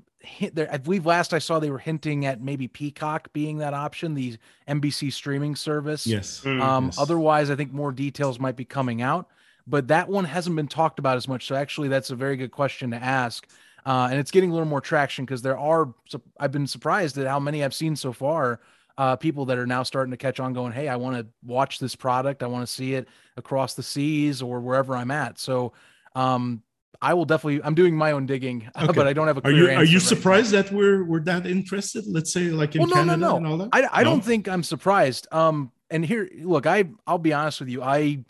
I 0.41 0.77
believe 0.79 1.07
last 1.07 1.35
I 1.35 1.39
saw 1.39 1.59
they 1.59 1.71
were 1.71 1.79
hinting 1.79 2.27
at 2.27 2.41
maybe 2.41 2.69
Peacock 2.69 3.33
being 3.33 3.59
that 3.59 3.75
option, 3.75 4.15
the 4.15 4.37
NBC 4.69 5.13
streaming 5.13 5.57
service. 5.57 6.07
Yes. 6.07 6.43
Mm, 6.45 6.61
um, 6.63 6.85
yes. 6.87 6.99
Otherwise, 6.99 7.51
I 7.51 7.57
think 7.57 7.73
more 7.73 7.93
details 7.93 8.39
might 8.39 8.57
be 8.57 8.65
coming 8.65 9.03
out, 9.03 9.29
but 9.67 9.89
that 9.89 10.09
one 10.09 10.25
hasn't 10.25 10.55
been 10.55 10.69
talked 10.69 10.99
about 10.99 11.17
as 11.17 11.27
much. 11.27 11.47
So 11.47 11.57
actually, 11.57 11.89
that's 11.89 12.11
a 12.11 12.17
very 12.17 12.37
good 12.37 12.53
question 12.53 12.91
to 12.93 12.97
ask, 12.97 13.47
uh, 13.85 14.09
and 14.11 14.21
it's 14.21 14.31
getting 14.31 14.51
a 14.51 14.53
little 14.53 14.69
more 14.69 14.81
traction 14.81 15.25
because 15.25 15.43
there 15.43 15.59
are. 15.59 15.93
I've 16.39 16.53
been 16.53 16.67
surprised 16.67 17.19
at 17.19 17.27
how 17.27 17.41
many 17.41 17.65
I've 17.65 17.75
seen 17.75 17.97
so 17.97 18.13
far. 18.13 18.61
Uh, 18.99 19.17
people 19.17 19.47
that 19.47 19.59
are 19.59 19.67
now 19.67 19.83
starting 19.83 20.11
to 20.11 20.19
catch 20.19 20.39
on, 20.39 20.53
going, 20.53 20.73
"Hey, 20.73 20.87
I 20.87 20.97
want 20.97 21.17
to 21.17 21.27
watch 21.45 21.79
this 21.79 21.97
product. 21.97 22.43
I 22.43 22.47
want 22.47 22.67
to 22.67 22.73
see 22.73 22.95
it 22.95 23.09
across 23.37 23.75
the 23.75 23.83
seas 23.83 24.43
or 24.43 24.61
wherever 24.61 24.95
I'm 24.95 25.11
at." 25.11 25.39
So 25.39 25.73
um, 26.15 26.63
I 27.01 27.15
will 27.15 27.25
definitely. 27.25 27.63
I'm 27.65 27.75
doing 27.75 27.97
my 27.97 28.13
own 28.13 28.27
digging, 28.27 28.69
okay. 28.77 28.93
but 28.93 29.07
I 29.07 29.13
don't 29.13 29.27
have 29.27 29.39
a. 29.39 29.45
are 29.45 29.51
you 29.51 29.71
Are 29.71 29.85
you 29.85 30.01
surprised 30.01 30.53
that 30.53 30.71
we're 30.71 31.05
we're 31.05 31.23
that 31.25 31.47
interested? 31.47 32.05
Let's 32.07 32.33
say 32.33 32.51
like 32.51 32.75
in 32.75 32.83
well, 32.83 32.91
no, 32.91 32.95
Canada 32.95 33.17
no, 33.17 33.31
no. 33.31 33.37
and 33.37 33.47
all 33.47 33.57
that. 33.59 33.69
I, 33.73 33.89
I 34.01 34.03
no? 34.03 34.11
don't 34.11 34.25
think 34.25 34.49
I'm 34.49 34.63
surprised. 34.63 35.27
Um, 35.33 35.73
and 35.91 36.05
here, 36.05 36.29
look, 36.43 36.67
I 36.67 36.85
I'll 37.07 37.19
be 37.19 37.33
honest 37.33 37.61
with 37.61 37.69
you. 37.69 37.83
I 37.83 38.25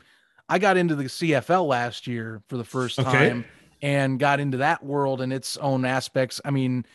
I 0.49 0.59
got 0.59 0.77
into 0.77 0.95
the 0.95 1.05
CFL 1.05 1.67
last 1.67 2.07
year 2.07 2.43
for 2.49 2.57
the 2.57 2.65
first 2.65 2.99
okay. 2.99 3.11
time 3.11 3.45
and 3.81 4.19
got 4.19 4.39
into 4.39 4.59
that 4.59 4.85
world 4.85 5.21
and 5.21 5.33
its 5.33 5.57
own 5.57 5.85
aspects. 5.85 6.41
I 6.45 6.51
mean, 6.51 6.87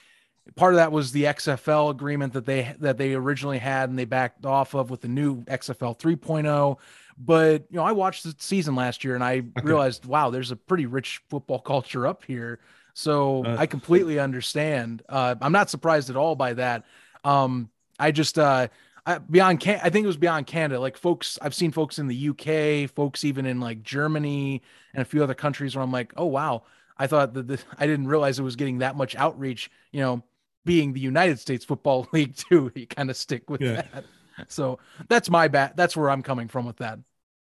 part 0.56 0.73
of 0.73 0.77
that 0.77 0.91
was 0.91 1.12
the 1.12 1.23
XFL 1.23 1.91
agreement 1.91 2.34
that 2.34 2.45
they 2.45 2.75
that 2.80 2.97
they 2.97 3.13
originally 3.13 3.58
had 3.58 3.89
and 3.89 3.99
they 3.99 4.06
backed 4.06 4.45
off 4.45 4.73
of 4.73 4.89
with 4.89 5.01
the 5.01 5.08
new 5.08 5.43
XFL 5.43 5.97
3.0. 5.97 6.77
But 7.17 7.65
you 7.69 7.77
know, 7.77 7.84
I 7.84 7.91
watched 7.91 8.23
the 8.23 8.36
season 8.38 8.75
last 8.75 9.03
year 9.03 9.15
and 9.15 9.23
I 9.23 9.38
okay. 9.58 9.62
realized, 9.63 10.06
wow, 10.06 10.30
there's 10.30 10.51
a 10.51 10.56
pretty 10.56 10.86
rich 10.86 11.21
football 11.30 11.60
culture 11.73 12.06
up 12.06 12.23
here. 12.25 12.60
So 12.93 13.45
uh, 13.45 13.56
I 13.60 13.67
completely 13.67 14.19
understand. 14.19 15.03
Uh, 15.08 15.36
I'm 15.41 15.51
not 15.51 15.69
surprised 15.69 16.10
at 16.10 16.15
all 16.15 16.36
by 16.36 16.53
that. 16.53 16.84
Um, 17.23 17.69
I 17.99 18.12
just 18.12 18.39
uh, 18.39 18.69
I, 19.06 19.19
beyond 19.19 19.60
can 19.60 19.80
I 19.84 19.89
think 19.89 20.03
it 20.03 20.08
was 20.08 20.17
beyond 20.17 20.47
Canada. 20.47 20.80
Like 20.80 20.97
folks, 20.97 21.38
I've 21.41 21.53
seen 21.53 21.71
folks 21.71 21.99
in 21.99 22.08
the 22.08 22.30
UK, 22.30 22.89
folks 22.89 23.23
even 23.23 23.45
in 23.45 23.60
like 23.60 23.84
Germany 23.84 24.62
and 24.93 25.01
a 25.01 25.06
few 25.06 25.23
other 25.23 25.36
countries 25.36 25.75
where 25.75 25.84
I'm 25.84 25.91
like, 25.91 26.12
oh 26.17 26.25
wow, 26.25 26.63
I 26.97 27.08
thought 27.08 27.34
that 27.36 27.47
this, 27.47 27.63
I 27.77 27.88
didn't 27.88 28.08
realize 28.08 28.39
it 28.39 28.43
was 28.43 28.56
getting 28.56 28.80
that 28.80 28.95
much 28.95 29.15
outreach. 29.15 29.69
You 29.91 30.01
know, 30.01 30.23
being 30.65 30.93
the 30.93 30.99
United 30.99 31.39
States 31.39 31.63
Football 31.63 32.08
League 32.13 32.36
too, 32.36 32.71
you 32.75 32.88
kind 32.88 33.10
of 33.10 33.17
stick 33.17 33.49
with 33.49 33.62
yeah. 33.62 33.84
that. 33.93 34.06
So 34.47 34.80
that's 35.10 35.30
my 35.30 35.47
bat. 35.47 35.76
That's 35.76 35.95
where 35.95 36.10
I'm 36.10 36.21
coming 36.21 36.47
from 36.47 36.65
with 36.65 36.78
that. 36.78 37.00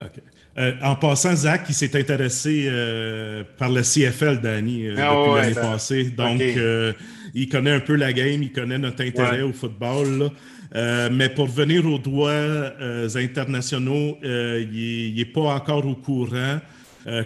OK. 0.05 0.21
Euh, 0.59 0.73
en 0.83 0.97
passant, 0.97 1.35
Zach, 1.35 1.67
il 1.69 1.75
s'est 1.75 1.99
intéressé 1.99 2.67
euh, 2.69 3.45
par 3.59 3.71
le 3.71 3.83
CFL, 3.83 4.41
Danny, 4.41 4.87
euh, 4.87 4.95
ah, 4.99 5.15
depuis 5.15 5.31
ouais, 5.31 5.41
l'année 5.41 5.55
ben, 5.55 5.61
passée. 5.63 6.05
Donc, 6.11 6.37
okay. 6.37 6.55
euh, 6.57 6.93
il 7.35 7.49
connaît 7.49 7.73
un 7.73 7.81
peu 7.81 7.95
la 7.95 8.13
game, 8.13 8.43
il 8.43 8.53
connaît 8.53 8.79
notre 8.79 9.05
intérêt 9.05 9.39
ouais. 9.39 9.43
au 9.43 9.53
football. 9.53 10.31
Euh, 10.75 11.09
mais 11.13 11.29
pour 11.29 11.47
venir 11.47 11.87
aux 11.87 11.99
droits 11.99 12.31
euh, 12.31 13.09
internationaux, 13.17 14.19
il 14.23 15.15
n'est 15.17 15.25
pas 15.25 15.55
encore 15.55 15.87
au 15.87 15.95
courant. 15.95 16.61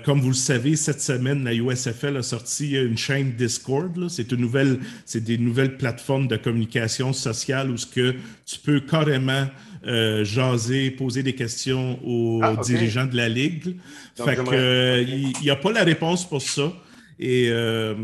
Comme 0.05 0.21
vous 0.21 0.29
le 0.29 0.35
savez, 0.35 0.77
cette 0.77 1.01
semaine, 1.01 1.43
la 1.45 1.55
USFL 1.55 2.19
a 2.19 2.23
sorti 2.23 2.73
une 2.73 2.99
chaîne 2.99 3.33
Discord. 3.33 4.09
C'est 4.09 4.31
une 4.33 4.41
nouvelle, 4.41 4.79
c'est 5.07 5.25
des 5.25 5.39
nouvelles 5.39 5.79
plateformes 5.79 6.29
de 6.29 6.37
communication 6.37 7.13
sociale 7.13 7.71
où 7.71 7.77
ce 7.79 7.87
que 7.87 8.15
tu 8.45 8.59
peux 8.59 8.81
carrément 8.81 9.47
euh, 9.87 10.25
jaser, 10.25 10.91
poser 10.91 11.23
des 11.23 11.35
questions 11.35 11.99
aux 12.05 12.41
ah, 12.43 12.55
dirigeants 12.63 13.07
de 13.07 13.17
la 13.17 13.31
Ligue. 13.31 13.77
fait 14.15 14.37
que, 14.37 14.51
euh, 14.53 15.03
il 15.03 15.33
n'y 15.43 15.49
a 15.49 15.57
pas 15.57 15.73
la 15.73 15.85
réponse 15.85 16.29
pour 16.29 16.43
ça. 16.43 16.71
Et, 17.19 17.49
euh, 17.49 17.95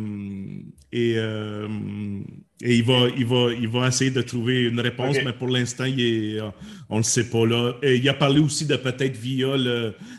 et, 0.91 1.17
et, 2.63 2.77
il, 2.77 2.85
va, 2.85 3.09
il, 3.17 3.27
va, 3.27 3.53
il 3.53 3.69
va 3.69 3.89
essayer 3.89 4.11
de 4.11 4.23
trouver 4.23 4.63
une 4.63 4.81
réponse, 4.81 5.17
mais 5.25 5.33
pour 5.33 5.49
l'instant, 5.49 5.85
on 5.85 6.95
ne 6.95 7.01
le 7.01 7.03
sait 7.03 7.29
pas. 7.29 7.45
Là. 7.45 7.75
Et 7.83 7.97
il 7.97 8.09
a 8.09 8.15
parlé 8.15 8.41
aussi 8.41 8.65
de 8.65 8.77
peut-être 8.77 9.17
via 9.17 9.49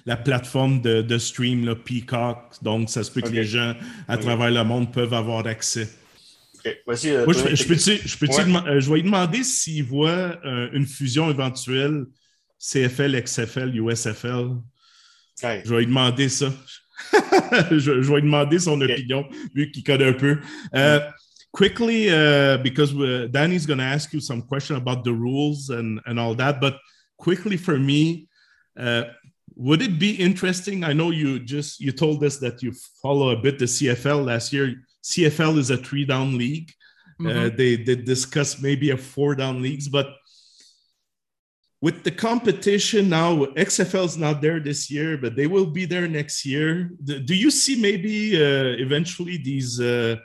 la 0.06 0.18
plateforme 0.18 0.82
de, 0.82 1.02
de 1.02 1.18
stream, 1.18 1.74
Peacock. 1.76 2.38
Donc, 2.62 2.90
ça 2.90 3.04
se 3.04 3.12
peut 3.12 3.22
que 3.22 3.30
les 3.30 3.44
gens 3.44 3.74
à 4.08 4.18
travers 4.18 4.52
le 4.52 4.64
monde 4.64 4.94
peuvent 4.94 5.14
avoir 5.14 5.48
accès. 5.48 5.90
Euh, 6.68 6.74
Moi, 6.86 6.96
je, 6.96 7.68
peux 7.68 7.76
euh, 7.76 8.80
je 8.80 8.90
vais 8.90 8.96
lui 8.96 9.04
demander 9.04 9.44
s'il 9.44 9.84
voit 9.84 10.38
euh, 10.46 10.70
une 10.74 10.86
fusion 10.86 11.30
éventuelle 11.30 12.06
CFL, 12.60 13.22
XFL, 13.24 13.76
USFL. 13.76 14.58
Je 15.42 15.70
vais 15.70 15.80
lui 15.80 15.86
demander 15.86 16.30
ça. 16.30 16.52
je, 17.72 17.92
vais 17.92 18.16
lui 18.16 18.22
demander 18.24 18.60
son 18.60 18.82
opinion, 18.82 19.28
vu 19.54 19.72
qu'il 19.72 19.84
connaît 19.84 20.10
un 20.10 20.14
peu. 20.14 20.40
Quickly, 21.58 22.12
uh, 22.12 22.58
because 22.58 22.92
Danny's 23.32 23.66
going 23.66 23.80
to 23.80 23.92
ask 23.96 24.14
you 24.14 24.20
some 24.20 24.44
question 24.44 24.76
about 24.76 25.04
the 25.04 25.12
rules 25.12 25.72
and, 25.72 26.00
and 26.06 26.20
all 26.20 26.36
that, 26.36 26.62
but 26.62 26.78
quickly 27.18 27.58
for 27.58 27.80
me, 27.80 28.28
uh, 28.80 29.06
would 29.56 29.82
it 29.82 29.98
be 29.98 30.12
interesting? 30.12 30.84
I 30.84 30.94
know 30.94 31.10
you 31.10 31.40
just 31.40 31.80
you 31.80 31.92
told 31.92 32.24
us 32.24 32.38
that 32.38 32.62
you 32.62 32.74
follow 33.02 33.32
a 33.32 33.42
bit 33.42 33.58
the 33.58 33.66
CFL 33.66 34.24
last 34.24 34.54
year. 34.54 34.76
CFL 35.04 35.58
is 35.58 35.72
a 35.72 35.78
three 35.78 36.06
down 36.06 36.38
league. 36.38 36.72
Uh, 37.20 37.24
mm-hmm. 37.24 37.46
Uh, 37.46 37.50
they 37.58 37.76
they 37.76 37.96
discuss 37.96 38.62
maybe 38.62 38.92
a 38.92 38.98
four 38.98 39.34
down 39.34 39.64
leagues, 39.64 39.88
but 39.88 40.08
with 41.82 42.04
the 42.04 42.12
competition 42.12 43.10
now, 43.10 43.46
XFL 43.70 44.06
is 44.06 44.18
not 44.18 44.42
there 44.44 44.60
this 44.60 44.92
year, 44.92 45.18
but 45.18 45.36
they 45.36 45.48
will 45.48 45.66
be 45.80 45.86
there 45.86 46.08
next 46.08 46.46
year. 46.46 46.92
Do, 47.04 47.20
do 47.20 47.36
you 47.36 47.50
see 47.50 47.82
maybe 47.82 48.36
uh, 48.36 48.78
eventually 48.86 49.38
these 49.38 49.80
uh, 49.80 50.18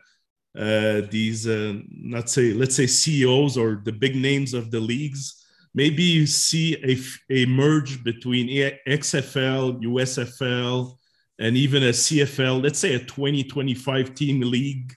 uh, 0.56 1.02
these 1.10 1.46
uh, 1.46 1.74
not 1.90 2.28
say 2.28 2.52
let's 2.52 2.76
say 2.76 2.86
CEOs 2.86 3.56
or 3.56 3.80
the 3.84 3.92
big 3.92 4.16
names 4.16 4.54
of 4.54 4.70
the 4.70 4.80
leagues? 4.80 5.42
Maybe 5.74 6.02
you 6.02 6.26
see 6.26 6.76
a, 6.84 6.98
a 7.34 7.46
merge 7.46 8.04
between 8.04 8.48
XFL, 8.86 9.82
USFL, 9.82 10.98
and 11.38 11.56
even 11.56 11.82
a 11.84 11.90
CFL, 11.90 12.62
let's 12.62 12.78
say 12.78 12.94
a 12.94 12.98
2025 12.98 14.14
team 14.14 14.42
league 14.42 14.94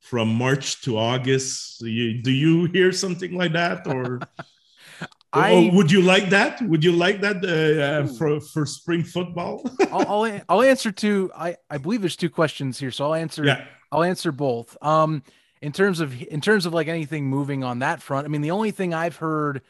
from 0.00 0.28
March 0.28 0.82
to 0.82 0.98
August. 0.98 1.80
Do 1.80 1.88
you, 1.88 2.22
do 2.22 2.30
you 2.30 2.66
hear 2.66 2.92
something 2.92 3.34
like 3.34 3.52
that 3.52 3.86
or? 3.94 4.20
I, 5.32 5.70
would 5.74 5.90
you 5.90 6.00
like 6.00 6.30
that? 6.30 6.60
Would 6.62 6.82
you 6.82 6.92
like 6.92 7.20
that 7.20 7.44
uh, 7.44 7.82
uh, 7.82 8.06
for 8.16 8.40
for 8.40 8.64
spring 8.64 9.04
football? 9.04 9.62
I'll, 9.92 10.24
I'll, 10.24 10.40
I'll 10.48 10.62
answer 10.62 10.90
two. 10.90 11.30
I 11.36 11.56
I 11.68 11.76
believe 11.76 12.00
there's 12.00 12.16
two 12.16 12.30
questions 12.30 12.78
here, 12.78 12.90
so 12.90 13.04
I'll 13.04 13.14
answer. 13.14 13.44
Yeah. 13.44 13.66
I'll 13.90 14.02
answer 14.02 14.32
both. 14.32 14.76
Um, 14.82 15.22
in 15.60 15.72
terms 15.72 16.00
of 16.00 16.20
in 16.22 16.40
terms 16.40 16.66
of 16.66 16.72
like 16.72 16.88
anything 16.88 17.26
moving 17.26 17.64
on 17.64 17.80
that 17.80 18.00
front, 18.00 18.24
I 18.24 18.28
mean, 18.28 18.42
the 18.42 18.52
only 18.52 18.70
thing 18.70 18.94
I've 18.94 19.16
heard 19.16 19.62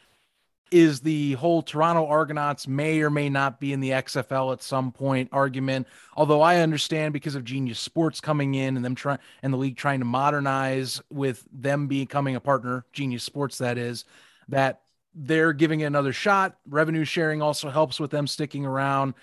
is 0.71 0.99
the 1.01 1.33
whole 1.33 1.61
Toronto 1.61 2.05
Argonauts 2.05 2.67
may 2.67 3.01
or 3.01 3.09
may 3.09 3.29
not 3.29 3.59
be 3.59 3.73
in 3.73 3.79
the 3.79 3.89
XFL 3.89 4.53
at 4.53 4.61
some 4.61 4.91
point 4.91 5.29
argument. 5.31 5.87
Although 6.15 6.41
I 6.41 6.57
understand 6.57 7.13
because 7.13 7.35
of 7.35 7.43
Genius 7.43 7.79
Sports 7.79 8.21
coming 8.21 8.53
in 8.55 8.75
and 8.75 8.85
them 8.85 8.95
trying 8.95 9.19
and 9.41 9.53
the 9.53 9.57
league 9.57 9.77
trying 9.77 9.99
to 9.99 10.05
modernize 10.05 11.01
with 11.11 11.43
them 11.51 11.87
becoming 11.87 12.35
a 12.35 12.39
partner, 12.39 12.85
Genius 12.93 13.23
Sports 13.23 13.57
that 13.59 13.77
is, 13.77 14.05
that 14.49 14.81
they're 15.15 15.53
giving 15.53 15.79
it 15.79 15.85
another 15.85 16.13
shot. 16.13 16.57
Revenue 16.67 17.05
sharing 17.05 17.41
also 17.41 17.69
helps 17.69 17.99
with 17.99 18.11
them 18.11 18.27
sticking 18.27 18.65
around. 18.65 19.15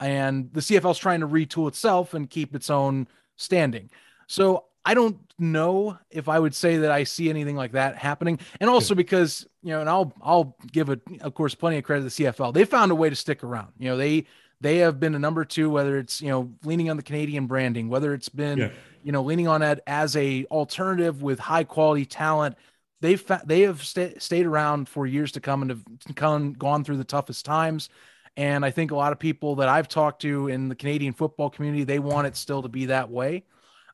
And 0.00 0.52
the 0.52 0.60
CFL 0.60 0.92
is 0.92 0.98
trying 0.98 1.20
to 1.20 1.28
retool 1.28 1.68
itself 1.68 2.14
and 2.14 2.28
keep 2.28 2.54
its 2.54 2.70
own 2.70 3.08
standing. 3.36 3.90
So 4.26 4.64
I 4.84 4.94
don't 4.94 5.18
know 5.38 5.98
if 6.10 6.28
I 6.28 6.38
would 6.38 6.54
say 6.54 6.78
that 6.78 6.90
I 6.90 7.04
see 7.04 7.30
anything 7.30 7.56
like 7.56 7.72
that 7.72 7.96
happening. 7.96 8.38
And 8.60 8.68
also 8.68 8.94
because, 8.94 9.46
you 9.62 9.70
know, 9.70 9.80
and 9.80 9.88
I'll 9.88 10.12
I'll 10.22 10.56
give 10.70 10.90
it 10.90 11.00
of 11.20 11.34
course 11.34 11.54
plenty 11.54 11.78
of 11.78 11.84
credit 11.84 12.08
to 12.08 12.16
the 12.16 12.24
CFL. 12.24 12.52
They 12.52 12.64
found 12.64 12.92
a 12.92 12.94
way 12.94 13.10
to 13.10 13.16
stick 13.16 13.42
around. 13.42 13.72
You 13.78 13.90
know, 13.90 13.96
they 13.96 14.26
they 14.60 14.78
have 14.78 15.00
been 15.00 15.14
a 15.14 15.18
number 15.18 15.44
two, 15.44 15.68
whether 15.68 15.98
it's, 15.98 16.22
you 16.22 16.28
know, 16.28 16.52
leaning 16.64 16.88
on 16.88 16.96
the 16.96 17.02
Canadian 17.02 17.46
branding, 17.46 17.88
whether 17.88 18.14
it's 18.14 18.28
been, 18.28 18.58
yeah. 18.58 18.70
you 19.02 19.12
know, 19.12 19.22
leaning 19.22 19.48
on 19.48 19.60
that 19.60 19.82
as 19.86 20.16
a 20.16 20.46
alternative 20.46 21.22
with 21.22 21.38
high 21.38 21.64
quality 21.64 22.06
talent. 22.06 22.56
They've 23.00 23.20
fa- 23.20 23.42
they 23.44 23.62
have 23.62 23.84
st- 23.84 24.22
stayed 24.22 24.46
around 24.46 24.88
for 24.88 25.06
years 25.06 25.32
to 25.32 25.40
come 25.40 25.62
and 25.62 25.70
have 25.70 25.84
come, 26.14 26.54
gone 26.54 26.84
through 26.84 26.96
the 26.96 27.04
toughest 27.04 27.44
times. 27.44 27.90
And 28.36 28.64
I 28.64 28.70
think 28.70 28.90
a 28.90 28.96
lot 28.96 29.12
of 29.12 29.18
people 29.18 29.56
that 29.56 29.68
I've 29.68 29.86
talked 29.86 30.22
to 30.22 30.48
in 30.48 30.68
the 30.68 30.74
Canadian 30.74 31.12
football 31.12 31.50
community, 31.50 31.84
they 31.84 31.98
want 31.98 32.26
it 32.26 32.36
still 32.36 32.62
to 32.62 32.68
be 32.68 32.86
that 32.86 33.10
way. 33.10 33.44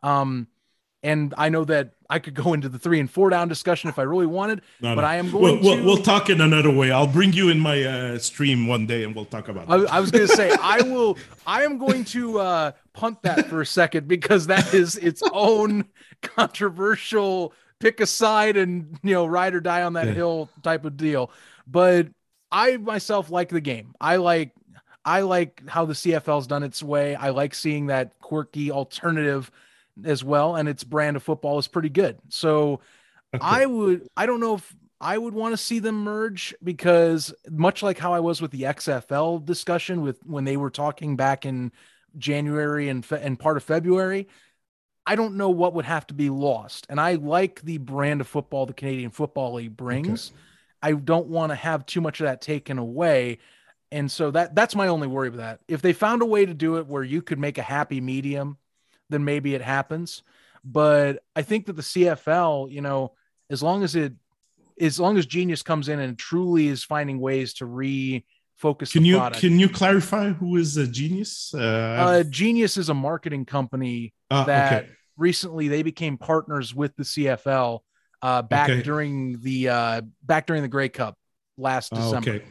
Um, 0.03 0.49
and 1.03 1.33
I 1.39 1.49
know 1.49 1.65
that 1.65 1.93
I 2.11 2.19
could 2.19 2.35
go 2.35 2.53
into 2.53 2.69
the 2.69 2.79
three 2.79 3.01
and 3.01 3.11
four 3.11 3.31
down 3.31 3.49
discussion 3.49 3.89
if 3.89 3.99
I 3.99 4.03
really 4.03 4.27
wanted, 4.27 4.63
no, 4.81 4.95
but 4.95 5.03
no. 5.03 5.07
I 5.07 5.17
am 5.17 5.31
going 5.31 5.43
we'll, 5.43 5.57
to. 5.57 5.63
We'll, 5.63 5.85
we'll, 5.85 6.03
talk 6.03 6.29
in 6.29 6.41
another 6.41 6.71
way. 6.71 6.91
I'll 6.91 7.07
bring 7.07 7.33
you 7.33 7.49
in 7.49 7.59
my 7.59 7.83
uh, 7.83 8.19
stream 8.19 8.67
one 8.67 8.87
day 8.87 9.05
and 9.05 9.15
we'll 9.15 9.25
talk 9.25 9.49
about 9.49 9.71
I, 9.71 9.97
I, 9.97 10.01
was 10.01 10.11
going 10.11 10.27
to 10.27 10.35
say, 10.35 10.51
I 10.61 10.83
will, 10.83 11.17
I 11.47 11.63
am 11.63 11.79
going 11.79 12.05
to 12.07 12.41
uh, 12.41 12.73
punt 12.93 13.23
that 13.23 13.47
for 13.47 13.63
a 13.63 13.67
second 13.67 14.09
because 14.09 14.47
that 14.49 14.75
is 14.75 14.97
its 14.97 15.23
own 15.33 15.87
controversial 16.23 17.55
pick 17.79 18.01
a 18.01 18.07
side 18.07 18.59
and, 18.59 18.99
you 19.03 19.15
know, 19.15 19.25
ride 19.25 19.55
or 19.55 19.61
die 19.61 19.83
on 19.83 19.95
that 19.95 20.09
yeah. 20.09 20.13
hill 20.13 20.51
type 20.63 20.85
of 20.85 20.99
deal. 20.99 21.31
But 21.67 22.09
I 22.53 22.77
myself 22.77 23.31
like 23.31 23.49
the 23.49 23.61
game. 23.63 23.95
I 24.01 24.17
like, 24.17 24.53
I 25.03 25.23
like 25.23 25.67
how 25.67 25.87
the 25.87 25.95
CFL's 25.95 26.47
done 26.47 26.63
its 26.63 26.83
way. 26.83 27.15
I 27.15 27.31
like 27.31 27.55
seeing 27.55 27.87
that 27.87 28.19
quirky 28.19 28.71
alternative 28.71 29.51
as 30.05 30.25
well, 30.25 30.57
and 30.57 30.69
its 30.69 30.85
brand 30.85 31.17
of 31.17 31.23
football 31.23 31.59
is 31.59 31.69
pretty 31.69 31.89
good. 31.89 32.19
So 32.29 32.81
okay. 33.35 33.45
I 33.45 33.67
would, 33.67 34.09
I 34.17 34.27
don't 34.27 34.41
know 34.41 34.55
if 34.55 34.77
I 35.01 35.17
would 35.17 35.35
want 35.35 35.53
to 35.53 35.57
see 35.57 35.79
them 35.79 36.05
merge 36.05 36.55
because 36.63 37.33
much 37.49 37.83
like 37.83 37.99
how 37.99 38.13
I 38.13 38.21
was 38.21 38.43
with 38.43 38.51
the 38.51 38.63
XFL 38.63 39.45
discussion 39.45 40.03
with 40.03 40.19
when 40.27 40.45
they 40.45 40.57
were 40.57 40.71
talking 40.71 41.17
back 41.17 41.47
in 41.47 41.73
January 42.19 42.89
and, 42.89 43.05
fe- 43.05 43.23
and 43.23 43.39
part 43.39 43.57
of 43.57 43.63
February, 43.65 44.29
I 45.07 45.17
don't 45.17 45.37
know 45.37 45.49
what 45.49 45.75
would 45.75 45.87
have 45.87 46.07
to 46.09 46.15
be 46.15 46.29
lost. 46.29 46.87
And 46.91 47.01
I 47.01 47.15
like 47.15 47.63
the 47.63 47.79
brand 47.79 48.21
of 48.21 48.29
football 48.29 48.67
the 48.67 48.75
Canadian 48.75 49.11
Football 49.11 49.55
League 49.55 49.77
brings. 49.77 50.31
Okay. 50.31 50.41
I 50.83 50.93
don't 50.93 51.29
want 51.29 51.51
to 51.51 51.57
have 51.57 51.87
too 51.87 52.01
much 52.01 52.21
of 52.21 52.27
that 52.27 52.41
taken 52.41 52.79
away. 52.79 53.39
And 53.91 54.11
so 54.11 54.31
that 54.31 54.55
that's 54.55 54.77
my 54.77 54.89
only 54.89 55.09
worry 55.09 55.31
with 55.31 55.41
that. 55.41 55.61
If 55.67 55.83
they 55.83 55.93
found 55.93 56.23
a 56.23 56.27
way 56.27 56.47
to 56.47 56.55
do 56.55 56.77
it 56.77 56.87
where 56.87 57.03
you 57.03 57.23
could 57.23 57.39
make 57.39 57.59
a 57.59 57.63
happy 57.63 58.01
medium 58.01 58.59
then 59.11 59.25
maybe 59.25 59.55
it 59.55 59.63
happens. 59.63 60.23
But 60.65 61.23
I 61.37 61.43
think 61.43 61.67
that 61.67 61.75
the 61.75 61.83
CFL, 61.83 62.71
you 62.71 62.81
know, 62.81 63.13
as 63.51 63.63
long 63.63 63.83
as 63.83 63.97
it, 63.97 64.13
as 64.81 64.99
long 65.01 65.19
as 65.19 65.27
Genius 65.27 65.63
comes 65.63 65.89
in 65.89 65.99
and 66.01 66.19
truly 66.19 66.69
is 66.69 66.83
finding 66.85 67.21
ways 67.21 67.55
to 67.55 67.67
refocus. 67.67 68.93
can 68.93 69.03
the 69.03 69.09
you 69.09 69.17
product. 69.19 69.41
can 69.41 69.59
you 69.59 69.69
clarify 69.69 70.31
who 70.31 70.57
is 70.57 70.77
a 70.77 70.87
genius? 70.87 71.53
Uh, 71.55 71.59
uh, 71.61 72.23
Genius 72.25 72.77
is 72.77 72.89
a 72.89 72.95
marketing 72.95 73.45
company 73.45 74.13
ah, 74.31 74.45
that 74.45 74.85
okay. 74.85 74.93
recently 75.17 75.69
they 75.69 75.83
became 75.83 76.17
partners 76.17 76.75
with 76.75 76.95
the 76.97 77.03
CFL 77.05 77.81
uh, 78.23 78.43
back 78.43 78.71
Okay. 78.71 78.83
during 78.83 79.41
the 79.41 79.69
uh, 79.69 80.01
back 80.23 80.47
during 80.47 80.63
the 80.63 80.69
Grey 80.69 80.89
Cup 80.89 81.17
last 81.57 81.93
Ah, 81.93 81.97
December. 81.97 82.31
okay. 82.31 82.45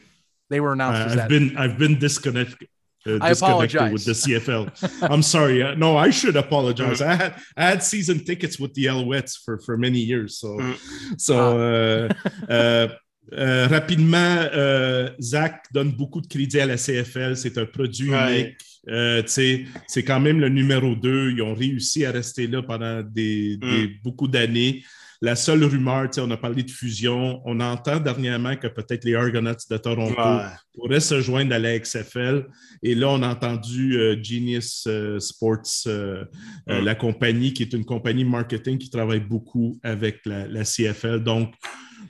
They 0.50 0.60
were 0.60 0.74
announced 0.74 1.02
Uh, 1.02 1.06
as 1.06 1.12
I've 1.12 1.17
that. 1.17 1.30
been 1.30 1.58
I've 1.58 1.78
been 1.78 2.00
disconnected. 2.00 2.67
Uh, 3.07 3.17
I 3.21 3.29
disconnected 3.29 3.75
apologize. 3.79 3.93
with 3.93 4.05
the 4.05 4.12
CFL. 4.13 4.67
I'm 5.09 5.21
sorry. 5.23 5.63
Uh, 5.63 5.73
no, 5.75 5.95
I 5.97 6.09
should 6.12 6.35
apologize. 6.35 7.01
I 7.12 7.15
had 7.15 7.33
I 7.55 7.63
had 7.71 7.81
season 7.83 8.23
tickets 8.25 8.59
with 8.59 8.73
the 8.73 8.85
Alouettes 8.88 9.38
for 9.43 9.57
for 9.65 9.77
many 9.77 9.99
years. 9.99 10.38
So 10.39 10.57
Mm. 10.59 10.75
so 11.17 11.33
euh, 11.59 12.09
euh, 12.49 12.88
euh, 13.31 13.67
rapidement, 13.67 14.38
euh, 14.53 15.09
Zach 15.21 15.63
donne 15.73 15.91
beaucoup 15.91 16.19
de 16.21 16.27
crédit 16.27 16.59
à 16.59 16.65
la 16.65 16.77
CFL. 16.77 17.38
C'est 17.38 17.57
un 17.57 17.65
produit 17.65 18.09
Ouais. 18.09 18.41
unique. 18.41 18.57
Euh, 18.89 19.21
c'est 19.25 20.03
quand 20.03 20.19
même 20.19 20.39
le 20.39 20.49
numéro 20.49 20.95
2. 20.95 21.31
Ils 21.31 21.41
ont 21.41 21.53
réussi 21.53 22.05
à 22.05 22.12
rester 22.12 22.47
là 22.47 22.63
pendant 22.63 23.03
des, 23.03 23.57
Mm. 23.62 23.69
des- 23.69 23.88
beaucoup 24.03 24.27
d'années. 24.27 24.83
La 25.21 25.36
seule 25.36 25.63
rumeur, 25.65 26.03
tu 26.10 26.15
sais, 26.15 26.21
on 26.21 26.32
a 26.32 26.38
parlé 26.38 26.63
de 26.63 26.71
fusion. 26.71 27.41
On 27.43 27.60
entend 27.60 27.99
dernièrement 27.99 28.55
que 28.55 28.67
peut-être 28.67 29.03
les 29.03 29.15
Argonauts 29.15 29.51
de 29.69 29.77
Toronto 29.77 30.15
Ouais. 30.17 30.43
pourraient 30.73 31.01
se 31.01 31.19
joindre 31.19 31.53
à 31.53 31.60
la 31.60 31.77
XFL. 31.77 32.45
Et 32.84 32.95
là, 32.95 33.10
on 33.10 33.21
a 33.21 33.27
entendu 33.27 33.97
euh, 33.97 34.15
Genius 34.23 34.86
euh, 34.88 35.19
Sports, 35.19 35.62
euh, 35.88 36.23
Mm. 36.67 36.86
la 36.86 36.95
compagnie, 36.95 37.51
qui 37.53 37.63
est 37.63 37.73
une 37.73 37.84
compagnie 37.84 38.23
marketing 38.23 38.77
qui 38.77 38.89
travaille 38.89 39.19
beaucoup 39.19 39.77
avec 39.84 40.21
la, 40.25 40.47
la 40.47 40.63
CFL. 40.63 41.19
Donc, 41.21 41.53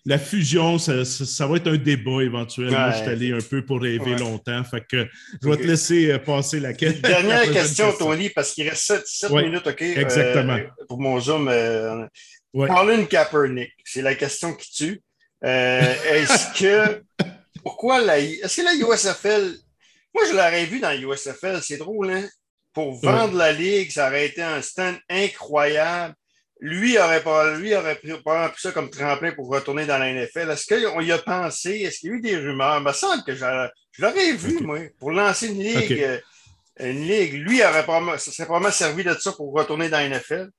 la 0.06 0.20
fusion, 0.20 0.78
ça, 0.78 1.04
ça- 1.04 1.26
ça 1.26 1.48
va 1.48 1.58
être 1.58 1.68
un 1.68 1.78
débat 1.78 2.22
éventuel. 2.22 2.70
Ouais. 2.70 2.92
je 2.92 2.98
suis 2.98 3.08
allé 3.08 3.32
un 3.34 3.40
peu 3.42 3.66
pour 3.66 3.82
rêver 3.82 4.12
Ouais. 4.12 4.20
longtemps. 4.20 4.64
Fait 4.64 4.86
que 4.88 5.08
je 5.42 5.50
vais 5.50 5.58
te 5.58 5.64
laisser 5.64 6.16
passer 6.20 6.60
la, 6.60 6.74
que- 6.74 6.86
la 7.04 7.10
Dernière 7.10 7.52
question, 7.52 7.92
Tony, 7.98 8.30
parce 8.30 8.54
qu'il 8.54 8.70
reste 8.70 9.02
7, 9.06 9.32
Ouais, 9.32 9.46
minutes, 9.46 9.66
OK? 9.66 9.82
exactement. 9.82 10.54
euh, 10.54 10.68
pour 10.88 11.02
mon 11.02 11.20
Zoom. 11.20 11.48
Euh, 11.50 12.06
Ouais. 12.54 12.68
Colin 12.68 13.06
Kaepernick, 13.06 13.74
c'est 13.86 14.02
la 14.02 14.16
question 14.16 14.54
qui 14.54 14.72
tue. 14.72 15.02
Euh, 15.44 15.96
est-ce 16.06 16.60
que. 16.60 17.04
Pourquoi 17.64 18.02
la. 18.02 18.20
Est-ce 18.20 18.62
que 18.62 18.66
la 18.66 18.74
USFL. 18.74 19.54
Moi, 20.14 20.24
je 20.28 20.34
l'aurais 20.34 20.66
vu 20.66 20.80
dans 20.80 20.90
la 20.90 20.96
USFL, 20.96 21.62
c'est 21.62 21.78
drôle, 21.78 22.12
hein? 22.12 22.28
Pour 22.74 23.00
vendre 23.00 23.36
la 23.38 23.52
ligue, 23.52 23.92
ça 23.92 24.08
aurait 24.08 24.28
été 24.28 24.42
un 24.42 24.62
stand 24.62 24.98
incroyable. 25.10 26.16
Lui 26.62 26.98
aurait, 26.98 27.24
pas, 27.24 27.56
lui 27.58 27.74
aurait 27.74 27.96
pris, 27.96 28.12
pas 28.22 28.50
pris 28.50 28.62
ça 28.62 28.72
comme 28.72 28.90
tremplin 28.90 29.32
pour 29.32 29.48
retourner 29.48 29.86
dans 29.86 29.98
la 29.98 30.12
NFL. 30.12 30.50
Est-ce 30.50 30.68
qu'on 30.68 31.00
y 31.00 31.12
a 31.12 31.18
pensé? 31.18 31.72
Est-ce 31.82 32.00
qu'il 32.00 32.10
y 32.10 32.12
a 32.12 32.16
eu 32.16 32.22
des 32.22 32.38
rumeurs? 32.38 32.80
Il 32.80 32.86
me 32.86 32.92
semble 32.92 33.24
que 33.24 33.34
je, 33.34 33.46
je 33.92 34.02
l'aurais 34.02 34.34
vu, 34.34 34.60
moi, 34.62 34.80
pour 35.00 35.12
lancer 35.12 35.48
une 35.48 35.64
ligue. 35.64 36.02
Euh, 36.02 36.20
une 36.80 37.08
ligue. 37.08 37.34
Lui 37.34 37.64
aurait 37.64 37.84
probablement, 37.84 38.18
ça 38.18 38.32
serait 38.32 38.46
probablement 38.46 38.72
servi 38.72 39.04
de 39.04 39.14
ça 39.14 39.32
pour 39.32 39.54
retourner 39.54 39.90
dans 39.90 39.98
la 39.98 40.10
NFL. 40.10 40.50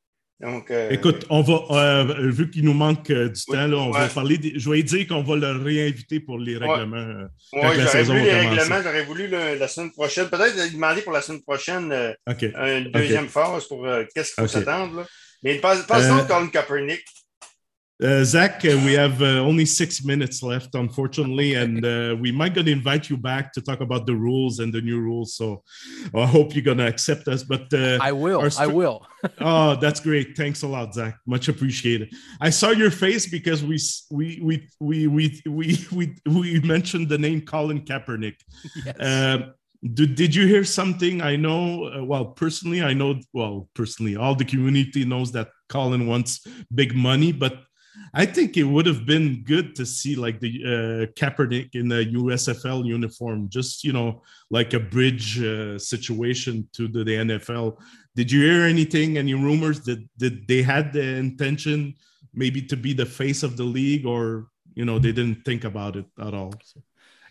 Donc, 0.40 0.70
euh, 0.70 0.88
Écoute, 0.90 1.26
on 1.28 1.42
va, 1.42 1.64
euh, 1.70 2.30
vu 2.30 2.50
qu'il 2.50 2.64
nous 2.64 2.72
manque 2.72 3.10
euh, 3.10 3.28
du 3.28 3.40
Oui, 3.48 3.56
temps, 3.56 3.66
là, 3.66 3.76
on 3.76 3.90
va 3.90 4.08
parler. 4.08 4.38
des- 4.38 4.58
je 4.58 4.70
vais 4.70 4.82
dire 4.82 5.06
qu'on 5.06 5.22
va 5.22 5.36
le 5.36 5.62
réinviter 5.62 6.18
pour 6.20 6.38
les 6.38 6.56
règlements. 6.56 6.96
euh, 6.96 7.24
ouais, 7.52 7.74
j'aurais 7.78 8.02
voulu 8.04 8.22
les 8.22 8.32
règlements, 8.32 8.82
j'aurais 8.82 9.04
voulu 9.04 9.26
le- 9.28 9.58
la 9.58 9.68
semaine 9.68 9.90
prochaine, 9.92 10.28
peut-être 10.28 10.72
demander 10.72 11.02
pour 11.02 11.12
la 11.12 11.20
semaine 11.20 11.42
prochaine 11.42 11.92
une 12.26 12.90
deuxième 12.90 13.28
phase 13.28 13.66
pour 13.66 13.86
qu'est-ce 14.14 14.34
qu'il 14.34 14.42
faut 14.44 14.48
s'attendre. 14.48 15.06
Mais 15.42 15.58
Euh, 15.62 16.08
donc 16.08 16.26
Colin 16.28 16.46
Kaepernick. 16.48 17.02
Uh, 18.02 18.24
Zach, 18.24 18.64
uh, 18.64 18.80
we 18.86 18.94
have 18.94 19.20
uh, 19.20 19.40
only 19.40 19.66
six 19.66 20.02
minutes 20.02 20.42
left, 20.42 20.74
unfortunately, 20.74 21.54
and 21.54 21.84
uh, 21.84 22.16
we 22.18 22.32
might 22.32 22.54
gonna 22.54 22.70
invite 22.70 23.10
you 23.10 23.16
back 23.16 23.52
to 23.52 23.60
talk 23.60 23.80
about 23.80 24.06
the 24.06 24.14
rules 24.14 24.58
and 24.58 24.72
the 24.72 24.80
new 24.80 24.98
rules. 24.98 25.34
So 25.34 25.62
I 26.14 26.24
hope 26.24 26.54
you're 26.54 26.64
gonna 26.64 26.86
accept 26.86 27.28
us. 27.28 27.42
But 27.42 27.72
uh, 27.74 27.98
I 28.00 28.12
will. 28.12 28.48
I 28.58 28.66
will. 28.66 29.06
oh, 29.40 29.76
that's 29.76 30.00
great. 30.00 30.34
Thanks 30.34 30.62
a 30.62 30.66
lot, 30.66 30.94
Zach. 30.94 31.18
Much 31.26 31.48
appreciated. 31.48 32.14
I 32.40 32.48
saw 32.48 32.70
your 32.70 32.90
face 32.90 33.28
because 33.28 33.62
we 33.62 33.78
we 34.10 34.40
we 34.40 34.68
we 34.80 35.06
we 35.06 35.42
we 35.50 35.86
we, 35.92 36.16
we 36.26 36.60
mentioned 36.60 37.10
the 37.10 37.18
name 37.18 37.42
Colin 37.42 37.82
Kaepernick. 37.82 38.36
Yes. 38.86 38.96
Um, 38.98 39.54
did, 39.82 40.14
did 40.14 40.34
you 40.34 40.46
hear 40.46 40.64
something? 40.64 41.22
I 41.22 41.36
know, 41.36 41.86
uh, 41.86 42.04
well, 42.04 42.26
personally, 42.26 42.82
I 42.82 42.92
know, 42.92 43.18
well, 43.32 43.66
personally, 43.74 44.14
all 44.14 44.34
the 44.34 44.44
community 44.44 45.06
knows 45.06 45.32
that 45.32 45.48
Colin 45.70 46.06
wants 46.06 46.46
big 46.74 46.94
money, 46.94 47.32
but 47.32 47.62
I 48.14 48.26
think 48.26 48.56
it 48.56 48.64
would 48.64 48.86
have 48.86 49.06
been 49.06 49.42
good 49.44 49.74
to 49.76 49.86
see 49.86 50.16
like 50.16 50.40
the 50.40 50.62
uh, 50.64 51.12
Kaepernick 51.20 51.74
in 51.74 51.88
the 51.88 52.06
USFL 52.06 52.84
uniform, 52.84 53.48
just, 53.48 53.84
you 53.84 53.92
know, 53.92 54.22
like 54.50 54.74
a 54.74 54.80
bridge 54.80 55.42
uh, 55.42 55.78
situation 55.78 56.68
to 56.72 56.88
the, 56.88 57.04
the 57.04 57.14
NFL. 57.14 57.78
Did 58.14 58.30
you 58.30 58.42
hear 58.42 58.62
anything, 58.64 59.18
any 59.18 59.34
rumors 59.34 59.80
that, 59.82 60.04
that 60.18 60.46
they 60.48 60.62
had 60.62 60.92
the 60.92 61.02
intention 61.02 61.94
maybe 62.32 62.62
to 62.62 62.76
be 62.76 62.92
the 62.92 63.06
face 63.06 63.42
of 63.42 63.56
the 63.56 63.64
league 63.64 64.06
or, 64.06 64.48
you 64.74 64.84
know, 64.84 64.98
they 64.98 65.12
didn't 65.12 65.44
think 65.44 65.64
about 65.64 65.96
it 65.96 66.06
at 66.18 66.34
all? 66.34 66.54
So. 66.64 66.80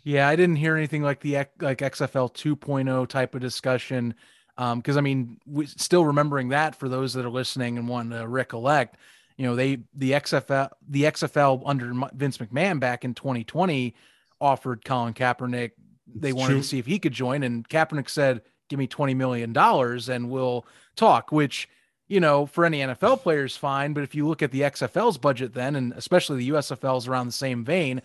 Yeah, 0.04 0.28
I 0.28 0.36
didn't 0.36 0.56
hear 0.56 0.76
anything 0.76 1.04
like 1.04 1.20
the 1.20 1.36
like 1.60 1.80
XFL 1.80 2.34
2.0 2.34 3.08
type 3.08 3.36
of 3.36 3.42
discussion. 3.42 4.16
Um, 4.58 4.80
because 4.80 4.98
I 4.98 5.02
mean, 5.02 5.38
we 5.46 5.66
still 5.66 6.06
remembering 6.06 6.50
that 6.50 6.76
for 6.76 6.90
those 6.90 7.14
that 7.14 7.26
are 7.26 7.30
listening 7.30 7.78
and 7.78 7.88
want 7.88 8.12
to 8.12 8.28
recollect, 8.28 8.98
you 9.40 9.46
know, 9.46 9.56
they 9.56 9.78
the 9.96 10.12
XFL 10.12 10.70
the 10.90 11.04
XFL 11.04 11.64
under 11.66 11.94
Vince 12.14 12.40
McMahon 12.40 12.78
back 12.82 13.06
in 13.06 13.14
2020 13.14 13.96
offered 14.42 14.84
Colin 14.84 15.14
Kaepernick. 15.14 15.72
They 16.14 16.30
It's 16.30 16.38
wanted 16.38 16.54
true. 16.56 16.62
to 16.62 16.68
see 16.68 16.78
if 16.78 16.86
he 16.86 17.00
could 17.00 17.14
join, 17.14 17.44
and 17.44 17.68
Kaepernick 17.70 18.10
said, 18.10 18.42
"Give 18.68 18.78
me 18.78 18.86
20 18.86 19.14
million 19.14 19.54
dollars 19.54 20.10
and 20.10 20.30
we'll 20.30 20.66
talk." 20.98 21.32
Which 21.32 21.70
you 22.10 22.20
know, 22.20 22.48
for 22.48 22.66
any 22.66 22.80
NFL 22.80 23.22
players, 23.22 23.56
fine. 23.56 23.94
But 23.94 24.04
if 24.04 24.14
you 24.16 24.28
look 24.28 24.42
at 24.42 24.52
the 24.52 24.62
XFL's 24.62 25.18
budget, 25.20 25.54
then, 25.54 25.76
and 25.76 25.94
especially 25.94 26.40
the 26.40 26.50
USFL's 26.50 27.08
around 27.08 27.28
the 27.28 27.32
same 27.32 27.64
vein, 27.64 28.02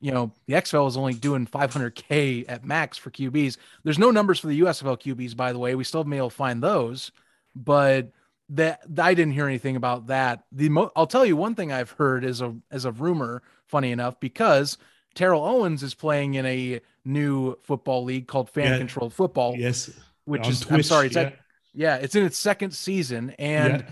you 0.00 0.10
know, 0.10 0.32
the 0.46 0.54
XFL 0.54 0.88
is 0.88 0.96
only 0.96 1.14
doing 1.14 1.46
500K 1.46 2.44
at 2.48 2.64
max 2.64 2.98
for 2.98 3.10
QBs. 3.10 3.56
There's 3.84 3.98
no 3.98 4.10
numbers 4.10 4.40
for 4.40 4.48
the 4.48 4.60
USFL 4.60 5.00
QBs, 5.00 5.36
by 5.36 5.52
the 5.52 5.60
way. 5.60 5.76
We 5.76 5.84
still 5.84 6.00
haven't 6.00 6.10
been 6.10 6.18
able 6.18 6.30
to 6.30 6.36
find 6.36 6.60
those, 6.62 7.12
but 7.54 8.10
that 8.50 8.80
I 8.98 9.14
didn't 9.14 9.32
hear 9.34 9.46
anything 9.46 9.76
about 9.76 10.08
that. 10.08 10.44
The 10.52 10.68
mo- 10.68 10.90
I'll 10.94 11.06
tell 11.06 11.24
you 11.24 11.36
one 11.36 11.54
thing 11.54 11.72
I've 11.72 11.90
heard 11.92 12.24
is 12.24 12.40
a 12.40 12.54
as 12.70 12.84
a 12.84 12.92
rumor, 12.92 13.42
funny 13.66 13.90
enough, 13.90 14.20
because 14.20 14.76
Terrell 15.14 15.44
Owens 15.44 15.82
is 15.82 15.94
playing 15.94 16.34
in 16.34 16.44
a 16.46 16.80
new 17.04 17.56
football 17.62 18.04
league 18.04 18.26
called 18.26 18.50
Fan 18.50 18.72
Yeah. 18.72 18.78
Controlled 18.78 19.14
Football, 19.14 19.54
Yes. 19.56 19.90
which 20.24 20.44
on 20.44 20.50
is 20.50 20.70
I'm 20.70 20.82
sorry, 20.82 21.06
it's 21.06 21.16
yeah. 21.16 21.22
at 21.22 21.38
yeah, 21.72 21.96
it's 21.96 22.14
in 22.14 22.24
its 22.24 22.38
second 22.38 22.72
season, 22.72 23.30
and 23.38 23.84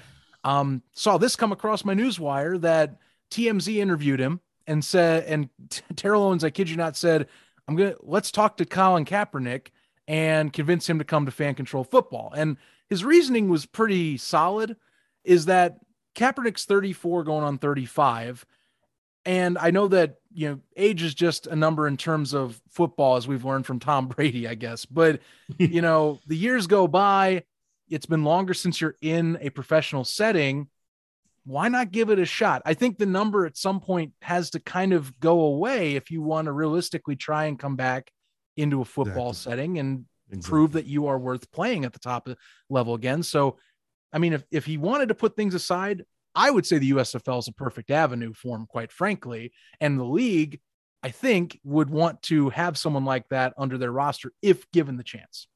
um, 0.44 0.82
saw 0.92 1.18
this 1.18 1.34
come 1.36 1.50
across 1.52 1.84
my 1.84 1.94
newswire 1.94 2.60
that 2.60 2.98
TMZ 3.30 3.76
interviewed 3.76 4.20
him 4.20 4.40
and 4.66 4.84
said, 4.84 5.24
and 5.24 5.48
Terrell 5.96 6.22
Owens, 6.24 6.44
I 6.44 6.50
kid 6.50 6.68
you 6.70 6.76
not, 6.76 6.96
said, 6.96 7.26
"I'm 7.66 7.74
gonna 7.76 7.94
let's 8.00 8.30
talk 8.30 8.56
to 8.58 8.64
Colin 8.64 9.04
Kaepernick 9.04 9.68
and 10.08 10.52
convince 10.52 10.88
him 10.88 10.98
to 10.98 11.04
come 11.04 11.26
to 11.26 11.32
fan 11.32 11.54
control 11.54 11.84
football." 11.84 12.32
And 12.36 12.56
his 12.88 13.04
reasoning 13.04 13.48
was 13.48 13.66
pretty 13.66 14.16
solid. 14.16 14.76
Is 15.24 15.46
that 15.46 15.78
Kaepernick's 16.14 16.64
34 16.64 17.24
going 17.24 17.44
on 17.44 17.58
35, 17.58 18.44
and 19.24 19.56
I 19.58 19.70
know 19.70 19.88
that 19.88 20.16
you 20.32 20.48
know 20.48 20.60
age 20.76 21.02
is 21.02 21.14
just 21.14 21.46
a 21.46 21.56
number 21.56 21.86
in 21.86 21.96
terms 21.96 22.34
of 22.34 22.60
football, 22.70 23.16
as 23.16 23.28
we've 23.28 23.44
learned 23.44 23.66
from 23.66 23.78
Tom 23.78 24.08
Brady, 24.16 24.48
I 24.48 24.54
guess. 24.54 24.84
But 24.84 25.20
you 25.58 25.82
know, 25.82 26.20
the 26.26 26.36
years 26.36 26.66
go 26.66 26.86
by. 26.86 27.44
It's 27.88 28.06
been 28.06 28.24
longer 28.24 28.54
since 28.54 28.80
you're 28.80 28.96
in 29.02 29.38
a 29.40 29.50
professional 29.50 30.04
setting. 30.04 30.68
Why 31.44 31.68
not 31.68 31.90
give 31.90 32.08
it 32.08 32.18
a 32.18 32.24
shot? 32.24 32.62
I 32.64 32.74
think 32.74 32.96
the 32.96 33.06
number 33.06 33.44
at 33.44 33.56
some 33.56 33.80
point 33.80 34.12
has 34.22 34.50
to 34.50 34.60
kind 34.60 34.92
of 34.92 35.18
go 35.18 35.40
away 35.40 35.96
if 35.96 36.10
you 36.10 36.22
want 36.22 36.46
to 36.46 36.52
realistically 36.52 37.16
try 37.16 37.46
and 37.46 37.58
come 37.58 37.76
back 37.76 38.12
into 38.56 38.80
a 38.80 38.84
football 38.84 39.30
Exactly. 39.30 39.50
setting 39.52 39.78
and 39.78 40.04
Exactly. 40.30 40.48
prove 40.50 40.72
that 40.72 40.86
you 40.86 41.08
are 41.08 41.18
worth 41.18 41.50
playing 41.52 41.84
at 41.84 41.92
the 41.92 41.98
top 41.98 42.28
level 42.70 42.94
again. 42.94 43.22
So, 43.22 43.58
I 44.12 44.18
mean, 44.18 44.32
if, 44.32 44.44
if 44.50 44.64
he 44.64 44.78
wanted 44.78 45.08
to 45.08 45.14
put 45.14 45.36
things 45.36 45.54
aside, 45.54 46.04
I 46.34 46.50
would 46.50 46.64
say 46.64 46.78
the 46.78 46.92
USFL 46.92 47.40
is 47.40 47.48
a 47.48 47.52
perfect 47.52 47.90
avenue 47.90 48.32
for 48.32 48.56
him, 48.56 48.64
quite 48.66 48.90
frankly. 48.92 49.52
And 49.80 49.98
the 49.98 50.04
league, 50.04 50.60
I 51.02 51.10
think, 51.10 51.60
would 51.64 51.90
want 51.90 52.22
to 52.24 52.48
have 52.50 52.78
someone 52.78 53.04
like 53.04 53.28
that 53.28 53.52
under 53.58 53.76
their 53.76 53.92
roster 53.92 54.32
if 54.40 54.70
given 54.72 54.96
the 54.96 55.04
chance. 55.04 55.48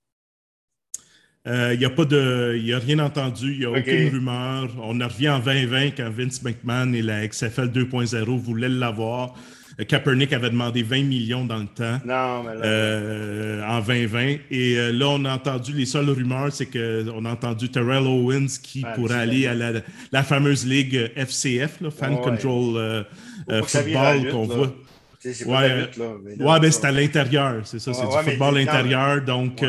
Euh, 1.47 1.77
n'y 1.77 1.85
a 1.85 1.91
pas 1.91 2.05
de, 2.05 2.55
il 2.57 2.67
y 2.67 2.75
a 2.75 2.79
rien 2.81 2.99
entendu, 2.99 3.53
il 3.53 3.59
n'y 3.61 3.65
a 3.65 3.71
Ok. 3.71 3.79
aucune 3.79 4.09
rumeur. 4.09 4.69
On 4.83 5.01
en 5.01 5.07
revient 5.07 5.29
en 5.29 5.39
2020 5.39 5.93
quand 5.93 6.11
Vince 6.11 6.43
McMahon 6.43 6.93
et 6.93 7.03
la 7.03 7.27
XFL 7.27 7.71
2.0 7.71 8.37
voulaient 8.37 8.69
l'avoir. 8.69 9.35
Kaepernick 9.85 10.33
avait 10.33 10.49
demandé 10.49 10.83
20 10.83 11.03
millions 11.03 11.45
dans 11.45 11.59
le 11.59 11.67
temps. 11.67 12.01
Non, 12.07 12.43
mais 12.45 12.55
là. 12.55 12.65
euh, 12.65 13.63
en 13.67 13.81
2020. 13.81 14.37
Et 14.51 14.79
euh, 14.79 14.93
là, 14.93 15.09
on 15.11 15.25
a 15.27 15.35
entendu, 15.35 15.73
les 15.73 15.85
seules 15.85 16.09
rumeurs, 16.09 16.51
c'est 16.51 16.65
qu'on 16.67 17.25
a 17.27 17.31
entendu 17.31 17.69
Terrell 17.69 18.07
Owens 18.07 18.47
qui 18.63 18.83
Ouais, 18.85 18.91
pourrait 18.95 19.19
aller 19.19 19.47
à 19.47 19.55
la, 19.55 19.73
la 20.13 20.23
fameuse 20.23 20.67
ligue 20.67 21.11
FCF, 21.15 21.81
là, 21.83 21.91
Fan 21.91 22.15
Ouais. 22.15 22.21
Control 22.23 22.77
euh, 22.77 23.03
euh, 23.51 23.63
Football, 23.63 24.31
qu'on 24.31 24.45
voit. 24.47 24.75
C'est 25.21 25.45
ouais. 25.45 25.89
Mais 26.39 26.43
ouais, 26.45 26.61
mais 26.61 26.71
c'est 26.71 26.85
à 26.87 26.93
l'intérieur, 26.93 27.63
c'est 27.65 27.79
ça, 27.81 27.93
c'est 27.93 28.07
du 28.07 28.31
football 28.31 28.59
intérieur. 28.59 29.23
Donc, 29.23 29.63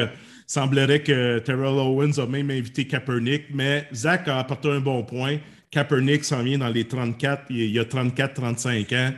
semblerait 0.45 1.01
que 1.01 1.39
Terrell 1.39 1.77
Owens 1.79 2.17
a 2.19 2.25
même 2.27 2.49
invité 2.51 2.85
Kaepernick, 2.85 3.45
mais 3.53 3.87
Zach 3.93 4.27
a 4.27 4.39
apporté 4.39 4.69
un 4.69 4.79
bon 4.79 5.03
point. 5.03 5.37
Kaepernick 5.71 6.23
s'en 6.23 6.43
vient 6.43 6.59
dans 6.59 6.69
les 6.69 6.85
34, 6.85 7.43
il 7.49 7.71
y 7.71 7.79
a 7.79 7.83
34-35 7.83 8.95
ans 8.95 9.11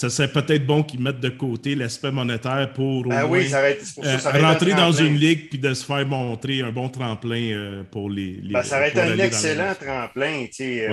ça 0.00 0.08
serait 0.08 0.28
peut-être 0.28 0.64
bon 0.64 0.82
qu'ils 0.82 1.00
mettent 1.00 1.20
de 1.20 1.28
côté 1.28 1.74
l'aspect 1.74 2.10
monétaire 2.10 2.72
pour 2.72 3.04
ben 3.04 3.26
oui, 3.28 3.50
ça 3.50 3.60
pour 3.94 4.02
ça, 4.02 4.18
ça 4.18 4.30
rentrer 4.30 4.72
dans 4.72 4.92
une 4.92 5.16
ligue 5.16 5.50
puis 5.50 5.58
de 5.58 5.74
se 5.74 5.84
faire 5.84 6.06
montrer 6.06 6.62
un 6.62 6.72
bon 6.72 6.88
tremplin 6.88 7.50
euh, 7.52 7.82
pour 7.90 8.08
les. 8.08 8.40
les 8.42 8.54
ben, 8.54 8.62
ça 8.62 8.78
aurait 8.78 8.88
été 8.88 9.00
un 9.00 9.18
excellent 9.18 9.74
tremplin 9.78 10.46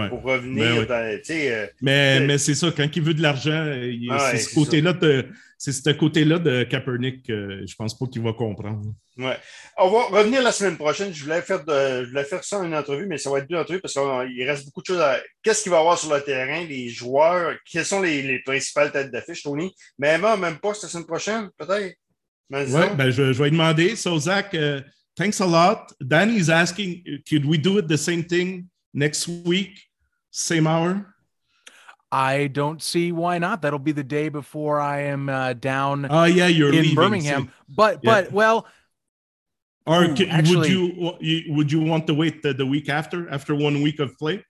pour 0.09 0.23
revenir. 0.23 0.85
Ben 0.89 1.21
euh, 1.29 1.67
mais, 1.81 2.19
mais 2.19 2.37
c'est 2.37 2.53
ça, 2.53 2.67
quand 2.75 2.87
il 2.93 3.01
veut 3.01 3.13
de 3.13 3.21
l'argent, 3.21 3.65
c'est 4.29 4.39
ce 4.39 4.53
côté-là 4.53 4.91
de 4.91 5.25
c'est 5.57 5.71
ce 5.71 5.89
côté-là 5.89 6.37
de 6.37 6.63
Kaepernick 6.63 7.25
que 7.25 7.65
je 7.65 7.75
pense 7.75 7.97
pas 7.97 8.05
qu'il 8.05 8.21
va 8.21 8.33
comprendre. 8.33 8.93
Ouais. 9.17 9.37
On 9.77 9.89
va 9.89 10.19
revenir 10.19 10.43
la 10.43 10.51
semaine 10.51 10.77
prochaine. 10.77 11.11
Je 11.11 11.23
voulais 11.23 11.41
faire, 11.41 11.65
de, 11.65 12.03
je 12.03 12.09
voulais 12.09 12.23
faire 12.23 12.43
ça 12.43 12.59
en 12.59 12.63
une 12.63 12.75
entrevue, 12.75 13.07
mais 13.07 13.17
ça 13.17 13.31
va 13.31 13.39
être 13.39 13.49
deux 13.49 13.57
entrevues 13.57 13.81
parce 13.81 13.93
qu'il 13.93 14.49
reste 14.49 14.65
beaucoup 14.65 14.81
de 14.81 14.85
choses 14.85 15.01
à. 15.01 15.19
Qu'est-ce 15.41 15.63
qu'il 15.63 15.71
va 15.71 15.77
y 15.77 15.79
avoir 15.79 15.97
sur 15.97 16.13
le 16.13 16.21
terrain, 16.21 16.63
les 16.63 16.89
joueurs, 16.89 17.55
quelles 17.69 17.85
sont 17.85 18.01
les, 18.01 18.21
les 18.21 18.39
principales 18.43 18.91
têtes 18.91 19.11
d'affiche, 19.11 19.41
Tony? 19.41 19.73
Mais 19.97 20.19
même 20.19 20.59
pas 20.59 20.75
cette 20.75 20.91
semaine 20.91 21.07
prochaine, 21.07 21.49
peut-être? 21.57 21.95
Oui, 22.49 22.65
ben 22.95 23.09
je, 23.09 23.33
je, 23.33 23.43
vais 23.43 23.51
demander. 23.51 23.95
So, 23.95 24.17
Zach, 24.19 24.53
uh, 24.53 24.81
thanks 25.15 25.41
a 25.41 25.45
lot. 25.45 25.91
Danny 25.99 26.37
is 26.37 26.49
asking, 26.49 27.03
could 27.27 27.45
we 27.45 27.57
do 27.57 27.77
it 27.79 27.87
the 27.87 27.97
same 27.97 28.23
thing 28.23 28.69
next 28.93 29.27
week, 29.27 29.71
same 30.31 30.65
hour? 30.65 31.05
I 32.11 32.47
don't 32.47 32.81
see 32.81 33.11
why 33.11 33.37
not. 33.37 33.61
That'll 33.61 33.79
be 33.79 33.91
the 33.91 34.03
day 34.03 34.29
before 34.29 34.79
I 34.79 35.01
am 35.03 35.29
uh, 35.29 35.53
down. 35.53 36.07
Oh 36.09 36.23
yeah, 36.23 36.47
you're 36.47 36.69
in 36.69 36.75
leaving, 36.75 36.95
Birmingham. 36.95 37.45
So, 37.47 37.73
but 37.75 37.99
yeah. 38.01 38.21
but 38.21 38.31
well. 38.31 38.67
Or 39.85 40.03
ooh, 40.03 40.15
can, 40.15 40.29
actually, 40.29 40.93
would 40.97 41.17
you 41.21 41.53
would 41.53 41.71
you 41.71 41.81
want 41.81 42.07
to 42.07 42.13
wait 42.13 42.43
the, 42.43 42.53
the 42.53 42.65
week 42.65 42.89
after 42.89 43.29
after 43.29 43.55
one 43.55 43.81
week 43.81 43.99
of 43.99 44.17
play? 44.17 44.43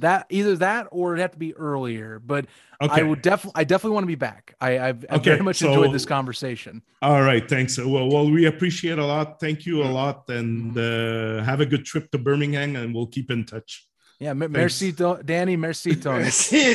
That 0.00 0.26
either 0.28 0.56
that 0.56 0.88
or 0.90 1.14
it'd 1.14 1.22
have 1.22 1.32
to 1.32 1.38
be 1.38 1.54
earlier. 1.54 2.18
But 2.18 2.46
okay. 2.80 3.00
I 3.00 3.02
would 3.02 3.22
definitely 3.22 3.60
I 3.60 3.64
definitely 3.64 3.94
want 3.94 4.04
to 4.04 4.08
be 4.08 4.14
back. 4.14 4.54
I 4.60 4.78
I've, 4.78 5.04
I've 5.08 5.20
okay. 5.20 5.30
very 5.30 5.42
much 5.42 5.56
so, 5.56 5.68
enjoyed 5.68 5.92
this 5.92 6.04
conversation. 6.04 6.82
All 7.02 7.22
right, 7.22 7.48
thanks. 7.48 7.78
Well, 7.78 8.08
well, 8.08 8.30
we 8.30 8.46
appreciate 8.46 8.98
a 8.98 9.04
lot. 9.04 9.40
Thank 9.40 9.64
you 9.64 9.82
a 9.82 9.86
mm. 9.86 9.92
lot, 9.94 10.28
and 10.28 10.76
uh, 10.76 11.42
have 11.42 11.60
a 11.60 11.66
good 11.66 11.84
trip 11.84 12.10
to 12.10 12.18
Birmingham, 12.18 12.76
and 12.76 12.94
we'll 12.94 13.06
keep 13.06 13.30
in 13.30 13.44
touch. 13.44 13.87
Yeah, 14.20 14.34
merci 14.34 14.92
Danny, 15.22 15.56
merci 15.56 15.96
Tony. 15.96 16.24
merci, 16.24 16.74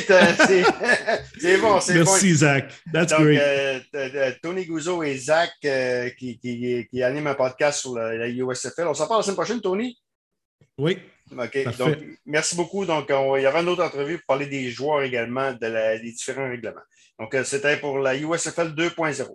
c'est 1.38 1.58
bon, 1.58 1.78
c'est 1.78 1.92
bon. 1.92 2.10
Merci 2.10 2.34
Zach, 2.36 2.72
that's 2.90 3.12
Donc, 3.12 3.20
great. 3.20 3.84
Euh, 3.94 4.32
Tony 4.42 4.64
Gouzeau 4.64 5.02
et 5.02 5.18
Zach 5.18 5.52
euh, 5.66 6.08
qui, 6.18 6.38
qui, 6.38 6.86
qui, 6.90 7.02
animent 7.02 7.26
un 7.26 7.34
podcast 7.34 7.80
sur 7.80 7.96
la, 7.96 8.14
la 8.14 8.28
USFL. 8.28 8.86
On 8.88 8.94
s'en 8.94 9.06
parle 9.06 9.20
la 9.20 9.24
semaine 9.24 9.36
prochaine, 9.36 9.60
Tony? 9.60 9.98
Oui. 10.78 10.98
OK. 11.32 11.76
Donc, 11.76 11.98
merci 12.24 12.56
beaucoup. 12.56 12.86
Donc, 12.86 13.10
on, 13.10 13.36
il 13.36 13.42
y 13.42 13.46
aura 13.46 13.60
une 13.60 13.68
autre 13.68 13.84
entrevue 13.84 14.16
pour 14.16 14.26
parler 14.26 14.46
des 14.46 14.70
joueurs 14.70 15.02
également, 15.02 15.52
de 15.52 15.66
la, 15.66 15.98
des 15.98 16.12
différents 16.12 16.48
règlements. 16.48 16.80
Donc, 17.18 17.34
euh, 17.34 17.44
c'était 17.44 17.76
pour 17.76 17.98
la 17.98 18.16
USFL 18.16 18.74
2.0. 18.74 19.28